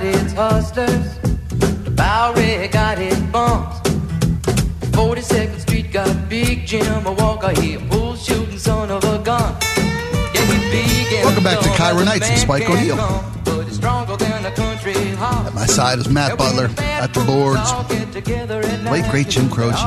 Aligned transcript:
got 0.00 0.14
its 0.14 0.32
hustlers. 0.32 1.18
The 1.84 1.90
Bowery 1.90 2.68
got 2.68 2.98
its 2.98 3.20
bumps. 3.32 3.80
42nd 4.96 5.60
Street 5.60 5.92
got 5.92 6.28
Big 6.28 6.66
Jim 6.66 7.04
Walker. 7.04 7.52
He 7.60 7.74
a 7.74 7.80
bull 7.80 8.16
shooting 8.16 8.58
son 8.58 8.90
of 8.90 9.04
a 9.04 9.18
gun. 9.18 9.56
Yeah, 10.34 10.46
big 10.70 11.12
and 11.12 11.24
Welcome 11.24 11.44
back 11.44 11.60
to 11.60 11.68
KIRO 11.70 11.96
but 11.96 12.04
Nights 12.04 12.28
the 12.28 12.32
with 12.34 12.40
Spike 12.40 12.70
O'Neill. 12.70 12.96
come, 12.96 13.42
But 13.44 13.64
he's 13.66 13.76
stronger 13.76 14.16
than 14.16 14.46
a 14.46 14.52
country 14.52 14.94
horse. 14.94 15.46
At 15.48 15.54
my 15.54 15.66
side 15.66 15.98
is 15.98 16.08
Matt 16.08 16.38
Butler 16.38 16.70
at 16.78 17.12
the 17.12 17.24
boards. 17.24 17.70
Late 18.90 19.10
great 19.10 19.28
Jim 19.28 19.50
Croce. 19.50 19.82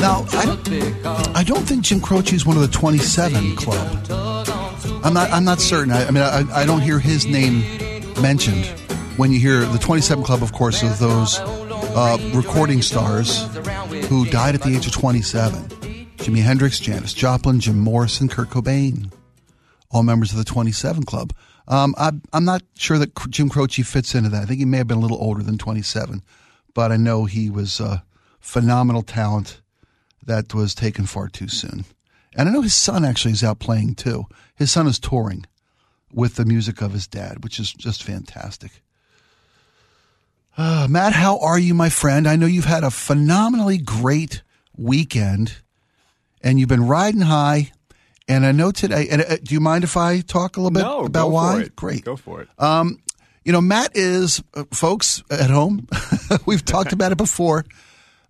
Now, 0.00 0.24
I 0.32 0.46
don't, 0.46 1.36
I 1.36 1.44
don't 1.44 1.62
think 1.62 1.84
Jim 1.84 2.00
Croce 2.00 2.34
is 2.34 2.46
one 2.46 2.56
of 2.56 2.62
the 2.62 2.68
27 2.68 3.54
club. 3.56 4.06
I'm 5.04 5.14
not. 5.14 5.30
I'm 5.30 5.44
not 5.44 5.60
certain. 5.60 5.92
I, 5.92 6.06
I 6.06 6.10
mean, 6.10 6.22
I, 6.22 6.62
I 6.62 6.66
don't 6.66 6.80
hear 6.80 6.98
his 6.98 7.26
name 7.26 7.89
mentioned 8.20 8.66
when 9.16 9.32
you 9.32 9.40
hear 9.40 9.60
the 9.64 9.78
27 9.78 10.24
Club. 10.24 10.42
Of 10.42 10.52
course, 10.52 10.82
of 10.82 10.98
those 10.98 11.38
uh, 11.38 12.18
recording 12.34 12.82
stars 12.82 13.42
who 14.08 14.26
died 14.26 14.54
at 14.54 14.62
the 14.62 14.76
age 14.76 14.86
of 14.86 14.92
27: 14.92 15.62
Jimi 16.18 16.42
Hendrix, 16.42 16.78
Janis 16.78 17.14
Joplin, 17.14 17.60
Jim 17.60 17.78
Morrison, 17.78 18.28
Kurt 18.28 18.50
Cobain, 18.50 19.12
all 19.90 20.02
members 20.02 20.32
of 20.32 20.38
the 20.38 20.44
27 20.44 21.04
Club. 21.04 21.32
Um, 21.68 21.94
I, 21.96 22.12
I'm 22.32 22.44
not 22.44 22.62
sure 22.76 22.98
that 22.98 23.14
Jim 23.30 23.48
Croce 23.48 23.82
fits 23.82 24.14
into 24.14 24.28
that. 24.30 24.42
I 24.42 24.46
think 24.46 24.58
he 24.58 24.64
may 24.64 24.78
have 24.78 24.88
been 24.88 24.98
a 24.98 25.02
little 25.02 25.22
older 25.22 25.42
than 25.42 25.56
27, 25.56 26.22
but 26.74 26.92
I 26.92 26.96
know 26.96 27.24
he 27.24 27.48
was 27.48 27.80
a 27.80 28.04
phenomenal 28.40 29.02
talent 29.02 29.60
that 30.24 30.52
was 30.52 30.74
taken 30.74 31.06
far 31.06 31.28
too 31.28 31.48
soon. 31.48 31.84
And 32.36 32.48
I 32.48 32.52
know 32.52 32.62
his 32.62 32.74
son 32.74 33.04
actually 33.04 33.32
is 33.32 33.44
out 33.44 33.58
playing 33.58 33.94
too. 33.94 34.26
His 34.56 34.70
son 34.70 34.86
is 34.86 34.98
touring 34.98 35.46
with 36.12 36.36
the 36.36 36.44
music 36.44 36.80
of 36.80 36.92
his 36.92 37.06
dad, 37.06 37.42
which 37.42 37.58
is 37.58 37.72
just 37.72 38.02
fantastic. 38.02 38.82
Uh, 40.56 40.86
Matt, 40.90 41.12
how 41.12 41.38
are 41.38 41.58
you, 41.58 41.74
my 41.74 41.88
friend? 41.88 42.28
I 42.28 42.36
know 42.36 42.46
you've 42.46 42.64
had 42.64 42.84
a 42.84 42.90
phenomenally 42.90 43.78
great 43.78 44.42
weekend 44.76 45.56
and 46.42 46.58
you've 46.58 46.68
been 46.68 46.86
riding 46.86 47.20
high. 47.20 47.72
And 48.28 48.46
I 48.46 48.52
know 48.52 48.70
today, 48.70 49.08
and 49.10 49.22
uh, 49.22 49.36
do 49.42 49.54
you 49.54 49.60
mind 49.60 49.84
if 49.84 49.96
I 49.96 50.20
talk 50.20 50.56
a 50.56 50.60
little 50.60 50.70
bit 50.70 50.82
no, 50.82 51.00
about 51.00 51.28
go 51.28 51.34
why? 51.34 51.54
For 51.54 51.60
it. 51.62 51.76
Great. 51.76 52.04
Go 52.04 52.16
for 52.16 52.42
it. 52.42 52.48
Um, 52.58 53.02
you 53.44 53.52
know, 53.52 53.60
Matt 53.60 53.92
is, 53.94 54.42
uh, 54.54 54.64
folks 54.72 55.22
at 55.30 55.50
home, 55.50 55.88
we've 56.46 56.64
talked 56.64 56.92
about 56.92 57.10
it 57.10 57.18
before. 57.18 57.64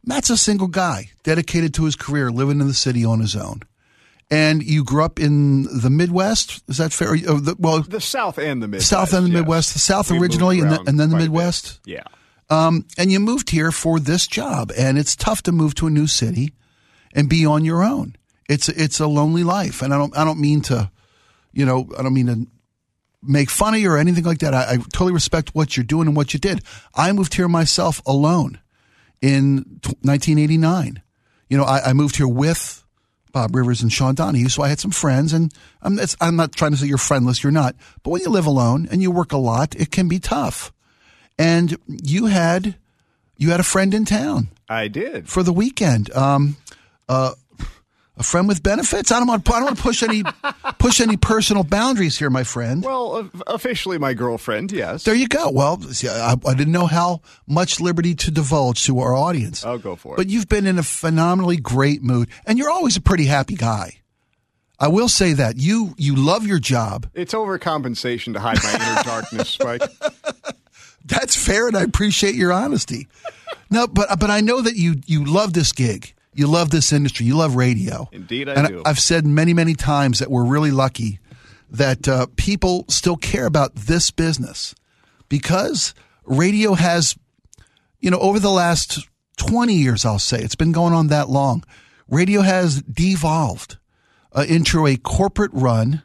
Matt's 0.05 0.31
a 0.31 0.36
single 0.36 0.69
guy 0.69 1.11
dedicated 1.23 1.75
to 1.75 1.84
his 1.84 1.97
career, 1.97 2.31
living 2.31 2.61
in 2.61 2.67
the 2.67 2.75
city 2.75 3.05
on 3.05 3.20
his 3.20 3.36
own. 3.36 3.61
And 4.31 4.62
you 4.62 4.84
grew 4.84 5.03
up 5.03 5.19
in 5.19 5.64
the 5.64 5.91
Midwest. 5.91 6.62
Is 6.69 6.77
that 6.77 6.92
fair? 6.92 7.17
Oh, 7.27 7.39
the, 7.41 7.56
well, 7.59 7.83
the 7.83 8.00
South 8.00 8.39
and 8.39 8.62
the 8.62 8.69
Midwest. 8.69 8.89
South 8.89 9.12
and 9.12 9.27
the 9.27 9.31
yes. 9.31 9.39
Midwest. 9.41 9.73
The 9.73 9.81
South 9.81 10.11
We 10.11 10.19
originally, 10.19 10.61
and, 10.61 10.70
the, 10.70 10.81
and 10.86 11.00
then 11.00 11.11
the 11.11 11.17
quite 11.17 11.23
a 11.23 11.25
bit. 11.25 11.33
Midwest. 11.33 11.81
Yeah. 11.84 12.05
Um, 12.48 12.86
and 12.97 13.11
you 13.11 13.20
moved 13.20 13.51
here 13.51 13.73
for 13.73 13.98
this 13.98 14.27
job, 14.27 14.73
and 14.77 14.98
it's 14.98 15.17
tough 15.17 15.42
to 15.45 15.53
move 15.53 15.75
to 15.77 15.86
a 15.86 15.91
new 15.91 16.06
city 16.06 16.53
and 17.12 17.28
be 17.28 17.47
on 17.47 17.64
your 17.64 17.83
own. 17.83 18.17
It's 18.48 18.69
it's 18.69 18.98
a 18.98 19.06
lonely 19.06 19.45
life, 19.45 19.83
and 19.83 19.95
I 19.95 19.98
don't 19.98 20.17
I 20.17 20.25
don't 20.25 20.41
mean 20.41 20.61
to, 20.62 20.91
you 21.53 21.64
know, 21.64 21.89
I 21.97 22.03
don't 22.03 22.14
mean 22.14 22.27
to 22.27 22.47
make 23.23 23.51
fun 23.51 23.75
of 23.75 23.81
you 23.81 23.91
or 23.91 23.98
anything 23.98 24.25
like 24.25 24.39
that. 24.39 24.55
I, 24.55 24.73
I 24.73 24.77
totally 24.77 25.12
respect 25.12 25.55
what 25.55 25.77
you're 25.77 25.84
doing 25.84 26.08
and 26.08 26.17
what 26.17 26.34
you 26.34 26.41
did. 26.41 26.62
I 26.95 27.12
moved 27.12 27.34
here 27.34 27.48
myself 27.48 28.03
alone 28.06 28.58
in 29.20 29.78
t- 29.83 29.95
1989. 30.03 31.03
You 31.48 31.58
know, 31.58 31.64
I, 31.64 31.91
I 31.91 31.92
moved 31.92 32.17
here 32.17 32.28
with 32.28 32.84
Bob 33.33 33.55
Rivers 33.55 33.83
and 33.83 33.92
Sean 33.92 34.14
Donahue, 34.14 34.48
so 34.48 34.62
I 34.62 34.69
had 34.69 34.81
some 34.81 34.91
friends, 34.91 35.33
and 35.33 35.53
I'm 35.83 35.98
it's, 35.98 36.17
I'm 36.20 36.36
not 36.36 36.53
trying 36.53 36.73
to 36.73 36.77
say 36.77 36.86
you're 36.86 36.98
friendless, 36.98 37.42
you're 37.42 37.53
not. 37.53 37.75
But 38.03 38.11
when 38.11 38.23
you 38.23 38.31
live 38.31 38.47
alone 38.47 38.89
and 38.91 39.03
you 39.03 39.11
work 39.11 39.33
a 39.33 39.39
lot, 39.39 39.75
it 39.77 39.91
can 39.91 40.09
be 40.09 40.19
tough. 40.19 40.73
And 41.39 41.77
you 41.86 42.27
had 42.27 42.77
you 43.36 43.51
had 43.51 43.61
a 43.61 43.64
friend 43.64 43.95
in 43.95 44.05
town 44.05 44.48
I 44.69 44.89
did. 44.89 45.29
for 45.29 45.42
the 45.42 45.52
weekend. 45.52 46.13
Um, 46.13 46.57
uh, 47.08 47.33
a 48.20 48.23
friend 48.23 48.47
with 48.47 48.63
benefits. 48.63 49.11
I 49.11 49.19
don't 49.19 49.27
want. 49.27 49.48
I 49.51 49.53
don't 49.55 49.64
want 49.64 49.77
to 49.79 49.83
push 49.83 50.03
any 50.03 50.23
push 50.79 51.01
any 51.01 51.17
personal 51.17 51.64
boundaries 51.64 52.19
here, 52.19 52.31
my 52.31 52.45
friend. 52.45 52.85
Well, 52.85 53.31
officially 53.47 53.98
my 53.98 54.13
girlfriend, 54.13 54.70
yes. 54.70 55.05
There 55.05 55.14
you 55.14 55.27
go. 55.27 55.51
Well, 55.51 55.81
see, 55.81 56.08
I, 56.08 56.35
I 56.47 56.55
didn't 56.55 56.73
know 56.73 56.86
how 56.86 57.23
much 57.48 57.80
liberty 57.80 58.14
to 58.17 58.30
divulge 58.30 58.85
to 58.85 59.01
our 59.01 59.14
audience. 59.14 59.64
I'll 59.64 59.79
go 59.79 59.97
for 59.97 60.14
it. 60.14 60.17
But 60.19 60.29
you've 60.29 60.48
been 60.48 60.67
in 60.67 60.79
a 60.79 60.83
phenomenally 60.83 61.57
great 61.57 62.03
mood, 62.03 62.29
and 62.47 62.59
you're 62.59 62.70
always 62.70 62.97
a 62.97 63.01
pretty 63.01 63.25
happy 63.25 63.55
guy. 63.55 63.97
I 64.79 64.89
will 64.89 65.09
say 65.09 65.33
that 65.33 65.57
you 65.57 65.95
you 65.97 66.14
love 66.14 66.47
your 66.47 66.59
job. 66.59 67.09
It's 67.14 67.33
overcompensation 67.33 68.35
to 68.35 68.41
hide 68.41 68.59
my 68.63 68.75
inner 68.75 69.03
darkness, 69.05 69.48
Spike. 69.48 69.83
That's 71.07 71.35
fair, 71.35 71.69
and 71.69 71.77
I 71.77 71.83
appreciate 71.83 72.35
your 72.35 72.53
honesty. 72.53 73.09
No, 73.70 73.86
but 73.86 74.20
but 74.20 74.30
I 74.30 74.42
know 74.42 74.61
that 74.61 74.77
you 74.77 74.97
you 75.07 75.25
love 75.25 75.55
this 75.55 75.73
gig. 75.73 76.13
You 76.40 76.46
love 76.46 76.70
this 76.70 76.90
industry. 76.90 77.27
You 77.27 77.36
love 77.36 77.55
radio. 77.55 78.08
Indeed 78.12 78.48
I 78.48 78.55
and 78.55 78.68
do. 78.68 78.83
I've 78.86 78.98
said 78.98 79.27
many 79.27 79.52
many 79.52 79.74
times 79.74 80.20
that 80.20 80.30
we're 80.30 80.46
really 80.46 80.70
lucky 80.70 81.20
that 81.68 82.08
uh, 82.08 82.28
people 82.36 82.86
still 82.89 83.18
care 83.18 83.45
about 83.45 83.74
this 83.74 84.11
business 84.11 84.74
because 85.29 85.92
radio 86.24 86.73
has, 86.73 87.14
you 88.00 88.11
know, 88.11 88.18
over 88.20 88.39
the 88.39 88.48
last 88.50 89.06
twenty 89.36 89.74
years, 89.74 90.06
I'll 90.06 90.18
say 90.18 90.40
it's 90.40 90.55
been 90.55 90.73
going 90.73 90.95
on 90.95 91.08
that 91.08 91.29
long. 91.29 91.62
Radio 92.08 92.40
has 92.40 92.80
devolved 92.80 93.77
uh, 94.33 94.46
into 94.48 94.86
a 94.86 94.96
corporate 94.96 95.52
run 95.52 96.02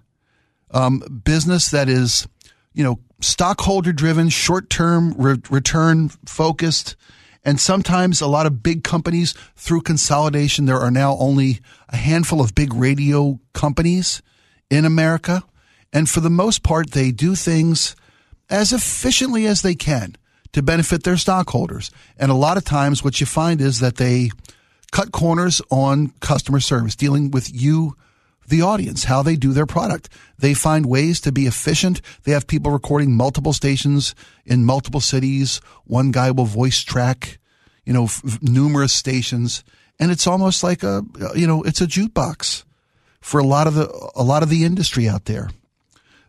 um, 0.71 1.21
business 1.23 1.71
that 1.71 1.87
is, 1.87 2.27
you 2.73 2.83
know, 2.83 2.99
stockholder 3.21 3.93
driven, 3.93 4.27
short 4.27 4.69
term 4.69 5.13
re- 5.17 5.41
return 5.49 6.09
focused. 6.25 6.97
And 7.45 7.59
sometimes 7.59 8.21
a 8.21 8.27
lot 8.27 8.47
of 8.47 8.63
big 8.63 8.83
companies 8.83 9.35
through 9.55 9.81
consolidation, 9.81 10.65
there 10.65 10.79
are 10.79 10.91
now 10.91 11.15
only 11.19 11.59
a 11.89 11.95
handful 11.95 12.41
of 12.41 12.55
big 12.55 12.73
radio 12.73 13.39
companies 13.53 14.23
in 14.71 14.83
America. 14.83 15.43
And 15.93 16.09
for 16.09 16.21
the 16.21 16.29
most 16.31 16.63
part, 16.63 16.91
they 16.91 17.11
do 17.11 17.35
things 17.35 17.95
as 18.49 18.73
efficiently 18.73 19.45
as 19.45 19.61
they 19.61 19.75
can 19.75 20.15
to 20.53 20.63
benefit 20.63 21.03
their 21.03 21.17
stockholders. 21.17 21.91
And 22.17 22.31
a 22.31 22.35
lot 22.35 22.57
of 22.57 22.65
times 22.65 23.03
what 23.03 23.19
you 23.19 23.27
find 23.27 23.61
is 23.61 23.79
that 23.79 23.97
they 23.97 24.31
cut 24.91 25.11
corners 25.11 25.61
on 25.69 26.13
customer 26.21 26.59
service, 26.59 26.95
dealing 26.95 27.29
with 27.29 27.53
you, 27.53 27.95
the 28.47 28.61
audience, 28.61 29.05
how 29.05 29.23
they 29.23 29.35
do 29.35 29.53
their 29.53 29.65
product. 29.65 30.09
They 30.37 30.53
find 30.53 30.85
ways 30.85 31.19
to 31.21 31.31
be 31.31 31.45
efficient. 31.45 32.01
They 32.23 32.31
have 32.31 32.47
people 32.47 32.71
recording 32.71 33.15
multiple 33.15 33.53
stations 33.53 34.15
in 34.45 34.65
multiple 34.65 35.01
cities. 35.01 35.61
One 35.85 36.11
guy 36.11 36.31
will 36.31 36.45
voice 36.45 36.81
track, 36.83 37.39
you 37.85 37.93
know, 37.93 38.05
f- 38.05 38.41
numerous 38.41 38.93
stations. 38.93 39.63
And 39.99 40.11
it's 40.11 40.27
almost 40.27 40.63
like 40.63 40.83
a, 40.83 41.03
you 41.35 41.47
know, 41.47 41.63
it's 41.63 41.81
a 41.81 41.87
jukebox 41.87 42.63
for 43.21 43.39
a 43.39 43.45
lot 43.45 43.67
of 43.67 43.75
the, 43.75 44.11
a 44.15 44.23
lot 44.23 44.43
of 44.43 44.49
the 44.49 44.63
industry 44.63 45.07
out 45.07 45.25
there. 45.25 45.49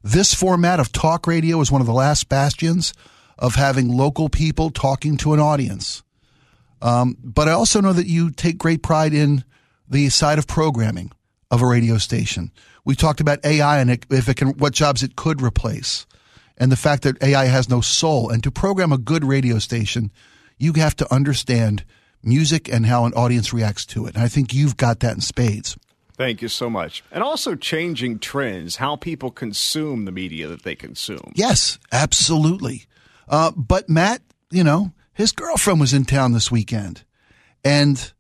This 0.03 0.35
format 0.35 0.81
of 0.81 0.93
talk 0.93 1.27
radio 1.27 1.61
is 1.61 1.71
one 1.71 1.81
of 1.81 1.87
the 1.87 1.93
last 1.93 2.29
bastions 2.29 2.95
of 3.39 3.57
having 3.57 3.89
local 3.89 4.29
people 4.29 4.71
talking 4.71 5.17
to 5.19 5.35
an 5.35 5.41
audience. 5.41 6.03
Um, 6.81 7.17
but 7.23 7.49
I 7.49 7.53
also 7.53 7.81
know 7.81 7.93
that 7.93 8.07
you 8.07 8.31
take 8.31 8.57
great 8.57 8.83
pride 8.83 9.13
in 9.13 9.45
the 9.89 10.09
side 10.09 10.39
of 10.39 10.47
programming 10.47 11.11
of 11.51 11.63
a 11.63 11.67
radio 11.67 11.99
station. 11.99 12.51
We 12.85 12.95
talked 12.95 13.21
about 13.21 13.45
AI 13.45 13.79
and 13.79 13.91
it, 13.91 14.07
if 14.11 14.29
it 14.29 14.37
can, 14.37 14.49
what 14.59 14.73
jobs 14.73 15.03
it 15.03 15.17
could 15.17 15.43
replace, 15.43 16.07
and 16.57 16.73
the 16.73 16.77
fact 16.77 17.03
that 17.03 17.23
AI 17.23 17.47
has 17.47 17.69
no 17.69 17.81
soul. 17.81 18.31
And 18.31 18.43
to 18.43 18.51
program 18.51 18.93
a 18.93 18.99
good 18.99 19.25
radio 19.25 19.59
station, 19.59 20.11
you 20.59 20.73
have 20.75 20.97
to 20.97 21.15
understand 21.15 21.85
music 22.23 22.69
and 22.73 22.87
how 22.87 23.05
an 23.05 23.13
audience 23.15 23.53
reacts 23.53 23.87
to 23.87 24.07
it. 24.07 24.15
And 24.15 24.25
I 24.25 24.29
think 24.29 24.53
you've 24.55 24.77
got 24.77 25.01
that 25.01 25.15
in 25.15 25.21
spades. 25.21 25.77
Thank 26.17 26.41
you 26.41 26.49
so 26.49 26.71
much. 26.71 27.05
And 27.13 27.23
also 27.23 27.55
changing 27.55 28.21
trends, 28.21 28.77
how 28.77 28.97
people 28.97 29.31
consume 29.31 30.07
the 30.07 30.13
media 30.13 30.49
that 30.49 30.63
they 30.63 30.75
consume. 30.75 31.33
Yes, 31.35 31.79
absolutely. 31.93 32.87
Uh, 33.29 33.53
but 33.55 33.89
Matt, 33.91 34.23
you 34.51 34.65
know, 34.65 34.93
his 35.13 35.33
girlfriend 35.33 35.79
was 35.79 35.93
in 35.93 36.05
town 36.05 36.33
this 36.33 36.51
weekend, 36.51 37.05
and 37.65 38.13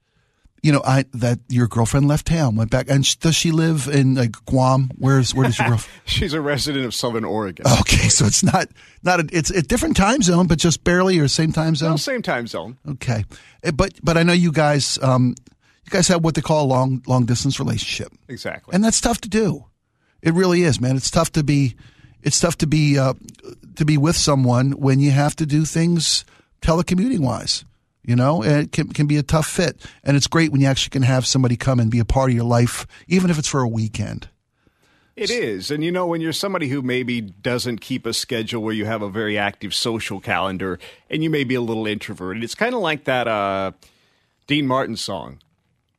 you 0.66 0.72
know, 0.72 0.82
I 0.84 1.04
that 1.14 1.38
your 1.48 1.68
girlfriend 1.68 2.08
left 2.08 2.26
town, 2.26 2.56
went 2.56 2.70
back, 2.70 2.90
and 2.90 3.06
sh- 3.06 3.14
does 3.16 3.36
she 3.36 3.52
live 3.52 3.86
in 3.88 4.16
like 4.16 4.32
Guam? 4.46 4.90
Where's 4.98 5.34
where 5.34 5.46
does 5.46 5.58
your 5.58 5.68
girlfriend? 5.68 6.00
She's 6.06 6.32
a 6.32 6.40
resident 6.40 6.84
of 6.84 6.94
Southern 6.94 7.24
Oregon. 7.24 7.64
Okay, 7.80 8.08
so 8.08 8.26
it's 8.26 8.42
not 8.42 8.68
not 9.02 9.20
a, 9.20 9.28
it's 9.32 9.50
a 9.50 9.62
different 9.62 9.96
time 9.96 10.20
zone, 10.22 10.46
but 10.48 10.58
just 10.58 10.82
barely 10.84 11.18
or 11.18 11.28
same 11.28 11.52
time 11.52 11.76
zone. 11.76 11.90
No, 11.92 11.96
same 11.96 12.20
time 12.22 12.46
zone. 12.46 12.76
Okay, 12.88 13.24
Eh, 13.62 13.70
but 13.70 13.92
but 14.02 14.16
I 14.16 14.22
know 14.24 14.32
you 14.34 14.50
guys 14.52 14.98
um 15.02 15.34
you 15.84 15.90
guys 15.90 16.08
have 16.08 16.24
what 16.24 16.34
they 16.34 16.42
call 16.42 16.64
a 16.64 16.68
long 16.68 17.02
long 17.06 17.24
distance 17.26 17.58
relationship. 17.60 18.12
Exactly. 18.28 18.74
and 18.74 18.82
that's 18.84 19.00
tough 19.00 19.20
to 19.22 19.28
do. 19.28 19.64
It 20.22 20.34
really 20.34 20.62
is, 20.62 20.80
man. 20.80 20.96
It's 20.96 21.10
tough 21.10 21.30
to 21.32 21.44
be, 21.44 21.76
it's 22.22 22.40
tough 22.40 22.56
to 22.58 22.66
be, 22.66 22.98
uh, 22.98 23.14
to 23.76 23.84
be 23.84 23.96
with 23.96 24.16
someone 24.16 24.72
when 24.72 24.98
you 24.98 25.12
have 25.12 25.36
to 25.36 25.46
do 25.46 25.64
things 25.64 26.24
telecommuting 26.62 27.20
wise. 27.20 27.64
You 28.06 28.14
know, 28.16 28.42
it 28.42 28.70
can 28.70 28.88
can 28.88 29.06
be 29.06 29.16
a 29.16 29.22
tough 29.22 29.46
fit, 29.46 29.84
and 30.04 30.16
it's 30.16 30.28
great 30.28 30.52
when 30.52 30.60
you 30.60 30.68
actually 30.68 30.90
can 30.90 31.02
have 31.02 31.26
somebody 31.26 31.56
come 31.56 31.80
and 31.80 31.90
be 31.90 31.98
a 31.98 32.04
part 32.04 32.30
of 32.30 32.36
your 32.36 32.44
life, 32.44 32.86
even 33.08 33.30
if 33.30 33.38
it's 33.38 33.48
for 33.48 33.60
a 33.60 33.68
weekend. 33.68 34.28
It 35.16 35.30
is. 35.30 35.70
And 35.70 35.82
you 35.82 35.90
know, 35.90 36.06
when 36.06 36.20
you're 36.20 36.32
somebody 36.32 36.68
who 36.68 36.82
maybe 36.82 37.20
doesn't 37.20 37.80
keep 37.80 38.04
a 38.04 38.12
schedule 38.12 38.62
where 38.62 38.74
you 38.74 38.84
have 38.84 39.02
a 39.02 39.08
very 39.08 39.38
active 39.38 39.74
social 39.74 40.20
calendar 40.20 40.78
and 41.10 41.24
you 41.24 41.30
may 41.30 41.42
be 41.42 41.54
a 41.54 41.60
little 41.60 41.86
introverted, 41.86 42.44
it's 42.44 42.54
kind 42.54 42.74
of 42.74 42.80
like 42.80 43.04
that 43.04 43.26
uh, 43.26 43.72
Dean 44.46 44.66
Martin 44.66 44.96
song 44.96 45.40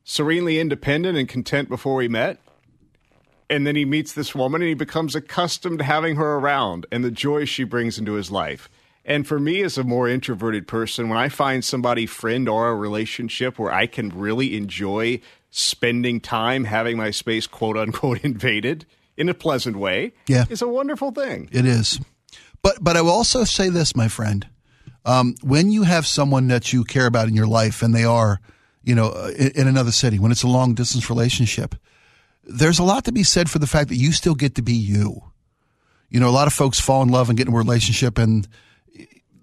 Serenely 0.04 0.58
independent 0.58 1.18
and 1.18 1.28
content 1.28 1.68
before 1.68 1.94
we 1.96 2.08
met. 2.08 2.38
And 3.50 3.66
then 3.66 3.76
he 3.76 3.84
meets 3.84 4.14
this 4.14 4.34
woman 4.34 4.62
and 4.62 4.68
he 4.70 4.74
becomes 4.74 5.14
accustomed 5.14 5.80
to 5.80 5.84
having 5.84 6.16
her 6.16 6.36
around 6.36 6.86
and 6.90 7.04
the 7.04 7.10
joy 7.10 7.44
she 7.44 7.64
brings 7.64 7.98
into 7.98 8.12
his 8.12 8.30
life. 8.30 8.70
And 9.08 9.26
for 9.26 9.40
me, 9.40 9.62
as 9.62 9.78
a 9.78 9.82
more 9.84 10.06
introverted 10.06 10.68
person, 10.68 11.08
when 11.08 11.16
I 11.18 11.30
find 11.30 11.64
somebody, 11.64 12.04
friend 12.04 12.46
or 12.48 12.68
a 12.68 12.76
relationship 12.76 13.58
where 13.58 13.72
I 13.72 13.86
can 13.86 14.10
really 14.10 14.54
enjoy 14.54 15.20
spending 15.50 16.20
time 16.20 16.64
having 16.64 16.98
my 16.98 17.10
space, 17.10 17.46
quote 17.46 17.78
unquote, 17.78 18.20
invaded 18.22 18.84
in 19.16 19.30
a 19.30 19.34
pleasant 19.34 19.76
way, 19.78 20.12
Yeah. 20.26 20.44
is 20.50 20.60
a 20.60 20.68
wonderful 20.68 21.10
thing. 21.10 21.48
It 21.50 21.64
is. 21.64 21.98
But 22.62 22.84
but 22.84 22.96
I 22.98 23.00
will 23.02 23.10
also 23.12 23.44
say 23.44 23.70
this, 23.70 23.96
my 23.96 24.08
friend. 24.08 24.46
Um, 25.06 25.36
when 25.42 25.70
you 25.70 25.84
have 25.84 26.06
someone 26.06 26.48
that 26.48 26.72
you 26.74 26.84
care 26.84 27.06
about 27.06 27.28
in 27.28 27.34
your 27.34 27.46
life 27.46 27.80
and 27.82 27.94
they 27.94 28.04
are, 28.04 28.40
you 28.84 28.94
know, 28.94 29.08
uh, 29.08 29.30
in, 29.38 29.52
in 29.62 29.68
another 29.68 29.90
city, 29.92 30.18
when 30.18 30.32
it's 30.32 30.42
a 30.42 30.48
long 30.48 30.74
distance 30.74 31.08
relationship, 31.08 31.74
there's 32.44 32.78
a 32.78 32.82
lot 32.84 33.04
to 33.06 33.12
be 33.12 33.22
said 33.22 33.48
for 33.48 33.58
the 33.58 33.66
fact 33.66 33.88
that 33.88 33.96
you 33.96 34.12
still 34.12 34.34
get 34.34 34.54
to 34.56 34.62
be 34.62 34.74
you. 34.74 35.22
You 36.10 36.20
know, 36.20 36.28
a 36.28 36.36
lot 36.38 36.46
of 36.46 36.52
folks 36.52 36.78
fall 36.78 37.02
in 37.02 37.08
love 37.08 37.30
and 37.30 37.38
get 37.38 37.46
in 37.48 37.54
a 37.54 37.56
relationship 37.56 38.18
and 38.18 38.46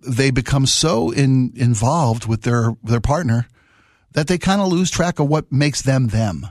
they 0.07 0.31
become 0.31 0.66
so 0.66 1.12
in, 1.12 1.52
involved 1.56 2.25
with 2.25 2.44
their 2.44 2.75
their 2.84 3.02
partner 3.02 3.48
that 4.12 4.28
they 4.28 4.38
kind 4.38 4.62
of 4.62 4.69
lose 4.69 4.90
track 4.90 5.19
of 5.19 5.28
what 5.28 5.52
makes 5.52 5.81
them 5.81 6.07
them 6.07 6.48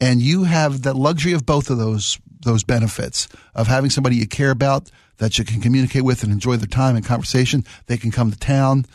and 0.00 0.22
you 0.22 0.44
have 0.44 0.82
the 0.82 0.94
luxury 0.94 1.32
of 1.32 1.44
both 1.44 1.70
of 1.70 1.78
those 1.78 2.18
those 2.42 2.64
benefits 2.64 3.28
of 3.54 3.66
having 3.66 3.90
somebody 3.90 4.16
you 4.16 4.26
care 4.26 4.50
about 4.50 4.90
that 5.18 5.38
you 5.38 5.44
can 5.44 5.60
communicate 5.60 6.02
with 6.02 6.22
and 6.22 6.32
enjoy 6.32 6.56
the 6.56 6.66
time 6.66 6.96
and 6.96 7.04
conversation. 7.04 7.62
They 7.86 7.98
can 7.98 8.10
come 8.10 8.30
to 8.30 8.38
town, 8.38 8.86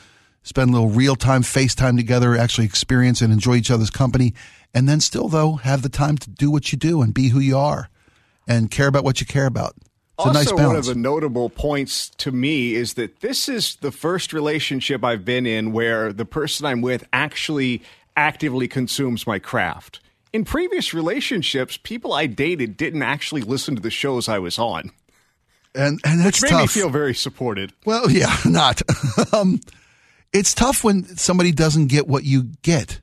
spend 0.42 0.72
a 0.72 0.74
little 0.74 0.90
real 0.90 1.16
time 1.16 1.44
FaceTime 1.44 1.96
together, 1.96 2.36
actually 2.36 2.66
experience 2.66 3.22
and 3.22 3.32
enjoy 3.32 3.56
each 3.56 3.70
other's 3.70 3.92
company, 3.92 4.34
and 4.74 4.90
then 4.90 5.00
still 5.00 5.28
though 5.28 5.54
have 5.58 5.84
the 5.84 5.90
time 5.90 6.18
to 6.18 6.30
do 6.32 6.50
what 6.50 6.72
you 6.72 6.80
do 6.80 7.04
and 7.04 7.14
be 7.14 7.30
who 7.30 7.40
you 7.40 7.56
are 7.56 7.90
and 8.48 8.72
care 8.72 8.88
about 8.88 9.04
what 9.04 9.20
you 9.20 9.28
care 9.28 9.46
about. 9.46 9.76
It's 10.18 10.28
also, 10.28 10.56
nice 10.56 10.66
one 10.68 10.76
of 10.78 10.86
the 10.86 10.96
notable 10.96 11.50
points 11.50 12.08
to 12.18 12.32
me 12.32 12.74
is 12.74 12.94
that 12.94 13.20
this 13.20 13.50
is 13.50 13.76
the 13.82 13.92
first 13.92 14.32
relationship 14.32 15.04
I've 15.04 15.26
been 15.26 15.46
in 15.46 15.74
where 15.74 16.14
the 16.14 16.24
person 16.24 16.66
I'm 16.66 16.82
with 16.82 17.04
actually 17.12 17.84
actively 18.16 18.70
consumes 18.70 19.28
my 19.28 19.40
craft. 19.40 20.00
In 20.32 20.46
previous 20.46 20.94
relationships, 20.94 21.76
people 21.76 22.14
I 22.14 22.28
dated 22.28 22.78
didn't 22.78 23.02
actually 23.02 23.42
listen 23.42 23.76
to 23.76 23.82
the 23.82 23.90
shows 23.90 24.30
I 24.30 24.40
was 24.40 24.58
on, 24.58 24.92
and 25.74 26.00
and 26.06 26.22
that's 26.22 26.42
which 26.42 26.50
made 26.50 26.62
me 26.62 26.68
feel 26.68 26.90
very 26.90 27.14
supported. 27.14 27.74
Well, 27.84 28.10
yeah, 28.10 28.38
not. 28.46 28.82
um, 29.34 29.60
it's 30.32 30.54
tough 30.54 30.82
when 30.82 31.04
somebody 31.18 31.52
doesn't 31.52 31.88
get 31.88 32.08
what 32.08 32.24
you 32.24 32.52
get, 32.62 33.02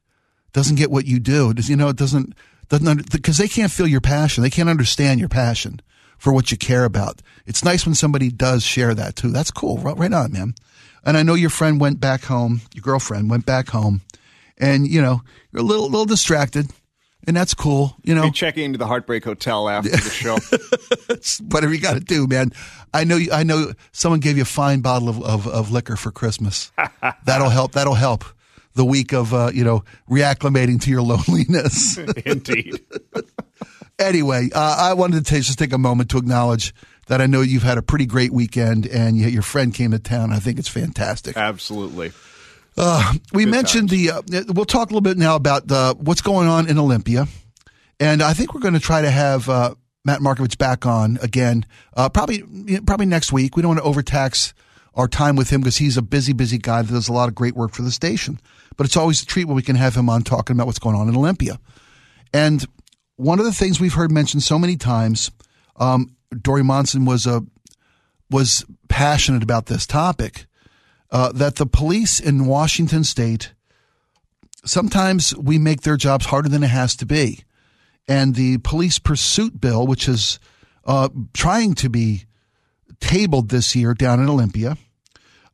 doesn't 0.54 0.76
get 0.76 0.90
what 0.90 1.04
you 1.04 1.20
do. 1.20 1.52
Does 1.52 1.68
you 1.68 1.76
know? 1.76 1.88
It 1.88 1.96
doesn't 1.96 2.34
doesn't 2.70 3.12
because 3.12 3.36
they 3.36 3.48
can't 3.48 3.70
feel 3.70 3.86
your 3.86 4.00
passion. 4.00 4.42
They 4.42 4.50
can't 4.50 4.70
understand 4.70 5.20
your 5.20 5.28
passion 5.28 5.80
for 6.22 6.32
what 6.32 6.52
you 6.52 6.56
care 6.56 6.84
about. 6.84 7.20
It's 7.46 7.64
nice 7.64 7.84
when 7.84 7.96
somebody 7.96 8.30
does 8.30 8.62
share 8.62 8.94
that 8.94 9.16
too. 9.16 9.32
That's 9.32 9.50
cool. 9.50 9.78
Right, 9.78 9.96
right 9.98 10.12
on, 10.12 10.30
man. 10.32 10.54
And 11.04 11.16
I 11.16 11.24
know 11.24 11.34
your 11.34 11.50
friend 11.50 11.80
went 11.80 11.98
back 11.98 12.22
home. 12.24 12.60
Your 12.74 12.82
girlfriend 12.82 13.28
went 13.28 13.44
back 13.44 13.68
home, 13.70 14.02
and 14.56 14.86
you 14.86 15.02
know 15.02 15.22
you're 15.50 15.62
a 15.62 15.66
little 15.66 15.86
little 15.90 16.04
distracted, 16.06 16.70
and 17.26 17.36
that's 17.36 17.54
cool. 17.54 17.96
You 18.04 18.14
know, 18.14 18.22
Be 18.22 18.30
checking 18.30 18.64
into 18.66 18.78
the 18.78 18.86
Heartbreak 18.86 19.24
Hotel 19.24 19.68
after 19.68 19.90
the 19.90 19.98
show. 20.22 20.36
whatever 21.50 21.74
you 21.74 21.80
got 21.80 21.94
to 21.94 22.00
do, 22.00 22.28
man. 22.28 22.52
I 22.94 23.02
know. 23.02 23.16
you- 23.16 23.32
I 23.32 23.42
know. 23.42 23.72
Someone 23.90 24.20
gave 24.20 24.36
you 24.36 24.42
a 24.42 24.46
fine 24.46 24.80
bottle 24.80 25.08
of, 25.08 25.20
of, 25.24 25.48
of 25.48 25.72
liquor 25.72 25.96
for 25.96 26.12
Christmas. 26.12 26.70
That'll 27.24 27.50
help. 27.50 27.72
That'll 27.72 27.94
help. 27.94 28.24
The 28.74 28.84
week 28.84 29.12
of 29.12 29.34
uh, 29.34 29.50
you 29.52 29.64
know 29.64 29.82
reacclimating 30.08 30.80
to 30.82 30.90
your 30.90 31.02
loneliness. 31.12 31.98
Indeed. 32.24 32.78
Anyway, 33.98 34.50
uh, 34.54 34.76
I 34.78 34.94
wanted 34.94 35.24
to 35.24 35.30
take, 35.30 35.42
just 35.42 35.58
take 35.58 35.72
a 35.72 35.78
moment 35.78 36.10
to 36.10 36.18
acknowledge 36.18 36.74
that 37.08 37.20
I 37.20 37.26
know 37.26 37.40
you've 37.40 37.62
had 37.62 37.78
a 37.78 37.82
pretty 37.82 38.06
great 38.06 38.32
weekend, 38.32 38.86
and 38.86 39.16
you, 39.16 39.28
your 39.28 39.42
friend 39.42 39.74
came 39.74 39.90
to 39.90 39.98
town. 39.98 40.32
I 40.32 40.38
think 40.38 40.58
it's 40.58 40.68
fantastic. 40.68 41.36
Absolutely. 41.36 42.12
we 43.32 43.44
mentioned 43.44 43.90
the. 43.90 44.10
Uh, 44.10 44.22
we'll 44.48 44.64
talk 44.64 44.88
a 44.88 44.92
little 44.92 45.02
bit 45.02 45.18
now 45.18 45.36
about 45.36 45.66
the, 45.66 45.94
what's 45.98 46.22
going 46.22 46.48
on 46.48 46.68
in 46.68 46.78
Olympia, 46.78 47.26
and 48.00 48.22
I 48.22 48.32
think 48.32 48.54
we're 48.54 48.60
going 48.60 48.74
to 48.74 48.80
try 48.80 49.02
to 49.02 49.10
have 49.10 49.48
uh, 49.48 49.74
Matt 50.04 50.20
Markovich 50.20 50.58
back 50.58 50.86
on 50.86 51.18
again, 51.22 51.66
uh, 51.96 52.08
probably 52.08 52.42
probably 52.86 53.06
next 53.06 53.32
week. 53.32 53.56
We 53.56 53.62
don't 53.62 53.70
want 53.70 53.80
to 53.80 53.84
overtax 53.84 54.54
our 54.94 55.08
time 55.08 55.36
with 55.36 55.50
him 55.50 55.60
because 55.60 55.78
he's 55.78 55.96
a 55.96 56.02
busy, 56.02 56.32
busy 56.32 56.58
guy 56.58 56.82
that 56.82 56.92
does 56.92 57.08
a 57.08 57.12
lot 57.12 57.28
of 57.28 57.34
great 57.34 57.54
work 57.54 57.72
for 57.72 57.82
the 57.82 57.90
station. 57.90 58.38
But 58.76 58.86
it's 58.86 58.96
always 58.96 59.22
a 59.22 59.26
treat 59.26 59.44
when 59.44 59.56
we 59.56 59.62
can 59.62 59.76
have 59.76 59.94
him 59.94 60.08
on 60.08 60.22
talking 60.22 60.56
about 60.56 60.66
what's 60.66 60.78
going 60.78 60.96
on 60.96 61.08
in 61.08 61.16
Olympia. 61.16 61.58
And 62.32 62.64
one 63.22 63.38
of 63.38 63.44
the 63.44 63.52
things 63.52 63.80
we've 63.80 63.94
heard 63.94 64.10
mentioned 64.10 64.42
so 64.42 64.58
many 64.58 64.76
times, 64.76 65.30
um, 65.76 66.16
Dori 66.30 66.64
Monson 66.64 67.04
was 67.04 67.26
a 67.26 67.42
was 68.30 68.64
passionate 68.88 69.42
about 69.42 69.66
this 69.66 69.86
topic 69.86 70.46
uh, 71.10 71.30
that 71.32 71.56
the 71.56 71.66
police 71.66 72.18
in 72.18 72.46
Washington 72.46 73.04
State 73.04 73.52
sometimes 74.64 75.36
we 75.36 75.58
make 75.58 75.82
their 75.82 75.96
jobs 75.96 76.26
harder 76.26 76.48
than 76.48 76.62
it 76.62 76.70
has 76.70 76.96
to 76.96 77.06
be, 77.06 77.44
and 78.08 78.34
the 78.34 78.58
police 78.58 78.98
pursuit 78.98 79.60
bill, 79.60 79.86
which 79.86 80.08
is 80.08 80.40
uh, 80.84 81.08
trying 81.32 81.74
to 81.74 81.88
be 81.88 82.24
tabled 83.00 83.50
this 83.50 83.76
year 83.76 83.94
down 83.94 84.20
in 84.20 84.28
Olympia. 84.28 84.76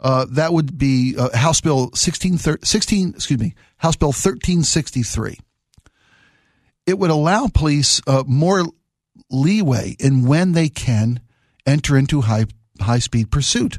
Uh, 0.00 0.26
that 0.30 0.52
would 0.52 0.78
be 0.78 1.16
uh, 1.18 1.36
House 1.36 1.60
Bill 1.60 1.90
16, 1.92 2.38
16, 2.38 3.08
excuse 3.10 3.40
me, 3.40 3.54
House 3.78 3.96
Bill 3.96 4.08
1363 4.08 5.38
it 6.88 6.98
would 6.98 7.10
allow 7.10 7.46
police 7.46 8.00
uh, 8.06 8.24
more 8.26 8.64
leeway 9.30 9.94
in 10.00 10.26
when 10.26 10.52
they 10.52 10.70
can 10.70 11.20
enter 11.66 11.98
into 11.98 12.22
high 12.22 12.46
high 12.80 12.98
speed 12.98 13.30
pursuit. 13.30 13.78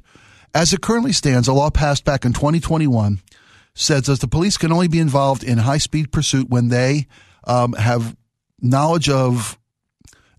As 0.54 0.74
it 0.74 0.82
currently 0.82 1.12
stands, 1.12 1.48
a 1.48 1.54
law 1.54 1.72
passed 1.72 2.06
back 2.06 2.24
in 2.24 2.34
2021 2.34 3.20
says 3.74 4.04
that 4.04 4.20
the 4.20 4.28
police 4.28 4.58
can 4.58 4.72
only 4.72 4.88
be 4.88 5.00
involved 5.00 5.44
in 5.44 5.58
high 5.58 5.78
speed 5.78 6.12
pursuit 6.12 6.50
when 6.50 6.68
they 6.68 7.08
um, 7.46 7.74
have 7.74 8.16
knowledge 8.62 9.10
of 9.10 9.58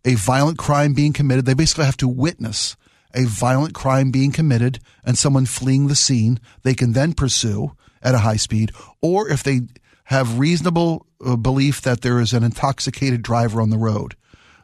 a 0.04 0.14
violent 0.14 0.58
crime 0.58 0.92
being 0.92 1.12
committed. 1.12 1.46
They 1.46 1.54
basically 1.54 1.86
have 1.86 1.96
to 1.98 2.08
witness 2.08 2.76
a 3.14 3.24
violent 3.24 3.74
crime 3.74 4.10
being 4.10 4.30
committed 4.30 4.78
and 5.04 5.18
someone 5.18 5.46
fleeing 5.46 5.88
the 5.88 5.96
scene. 5.96 6.38
They 6.62 6.74
can 6.74 6.92
then 6.92 7.14
pursue 7.14 7.72
at 8.02 8.14
a 8.14 8.18
high 8.18 8.36
speed, 8.36 8.72
or 9.02 9.28
if 9.28 9.42
they 9.42 9.62
have 10.10 10.40
reasonable 10.40 11.06
uh, 11.24 11.36
belief 11.36 11.82
that 11.82 12.00
there 12.00 12.18
is 12.18 12.32
an 12.32 12.42
intoxicated 12.42 13.22
driver 13.22 13.62
on 13.62 13.70
the 13.70 13.78
road. 13.78 14.16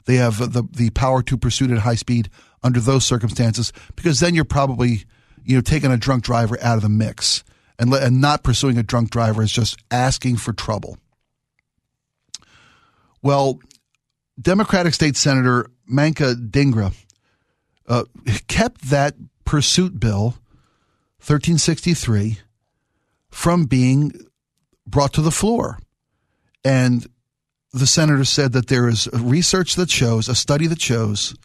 They 0.05 0.17
have 0.17 0.39
the 0.53 0.67
the 0.73 0.91
power 0.91 1.23
to 1.23 1.39
pursue 1.39 1.73
at 1.73 1.79
high 1.79 1.95
speed 1.95 2.29
under 2.65 2.81
those 2.81 3.07
circumstances 3.07 3.73
because 3.95 4.19
then 4.19 4.35
you're 4.35 4.45
probably 4.45 5.05
you 5.45 5.55
know 5.55 5.61
taking 5.61 5.93
a 5.93 5.97
drunk 5.97 6.25
driver 6.25 6.59
out 6.61 6.77
of 6.77 6.83
the 6.83 6.89
mix 6.89 7.45
and 7.79 7.91
let, 7.91 8.03
and 8.03 8.21
not 8.21 8.43
pursuing 8.43 8.77
a 8.77 8.83
drunk 8.83 9.11
driver 9.11 9.41
is 9.41 9.53
just 9.53 9.79
asking 9.89 10.37
for 10.37 10.53
trouble. 10.53 10.99
Well, 13.23 13.61
Democratic 14.41 14.95
State 14.95 15.17
Senator 15.17 15.71
Manka 15.87 16.35
Dhingra 16.35 16.93
uh, 17.87 18.05
kept 18.49 18.91
that 18.91 19.15
pursuit 19.45 20.01
bill 20.01 20.35
1363 21.21 22.39
from 23.31 23.67
being 23.67 24.13
brought 24.87 25.13
to 25.15 25.23
the 25.23 25.31
floor. 25.31 25.79
And 26.65 27.07
the 27.73 27.87
senator 27.87 28.25
said 28.25 28.53
that 28.53 28.69
there 28.69 28.89
is 28.89 29.09
research 29.13 29.75
that 29.77 29.91
shows, 29.91 30.29
a 30.29 30.35
study 30.35 30.67
that 30.67 30.81
shows, 30.81 31.37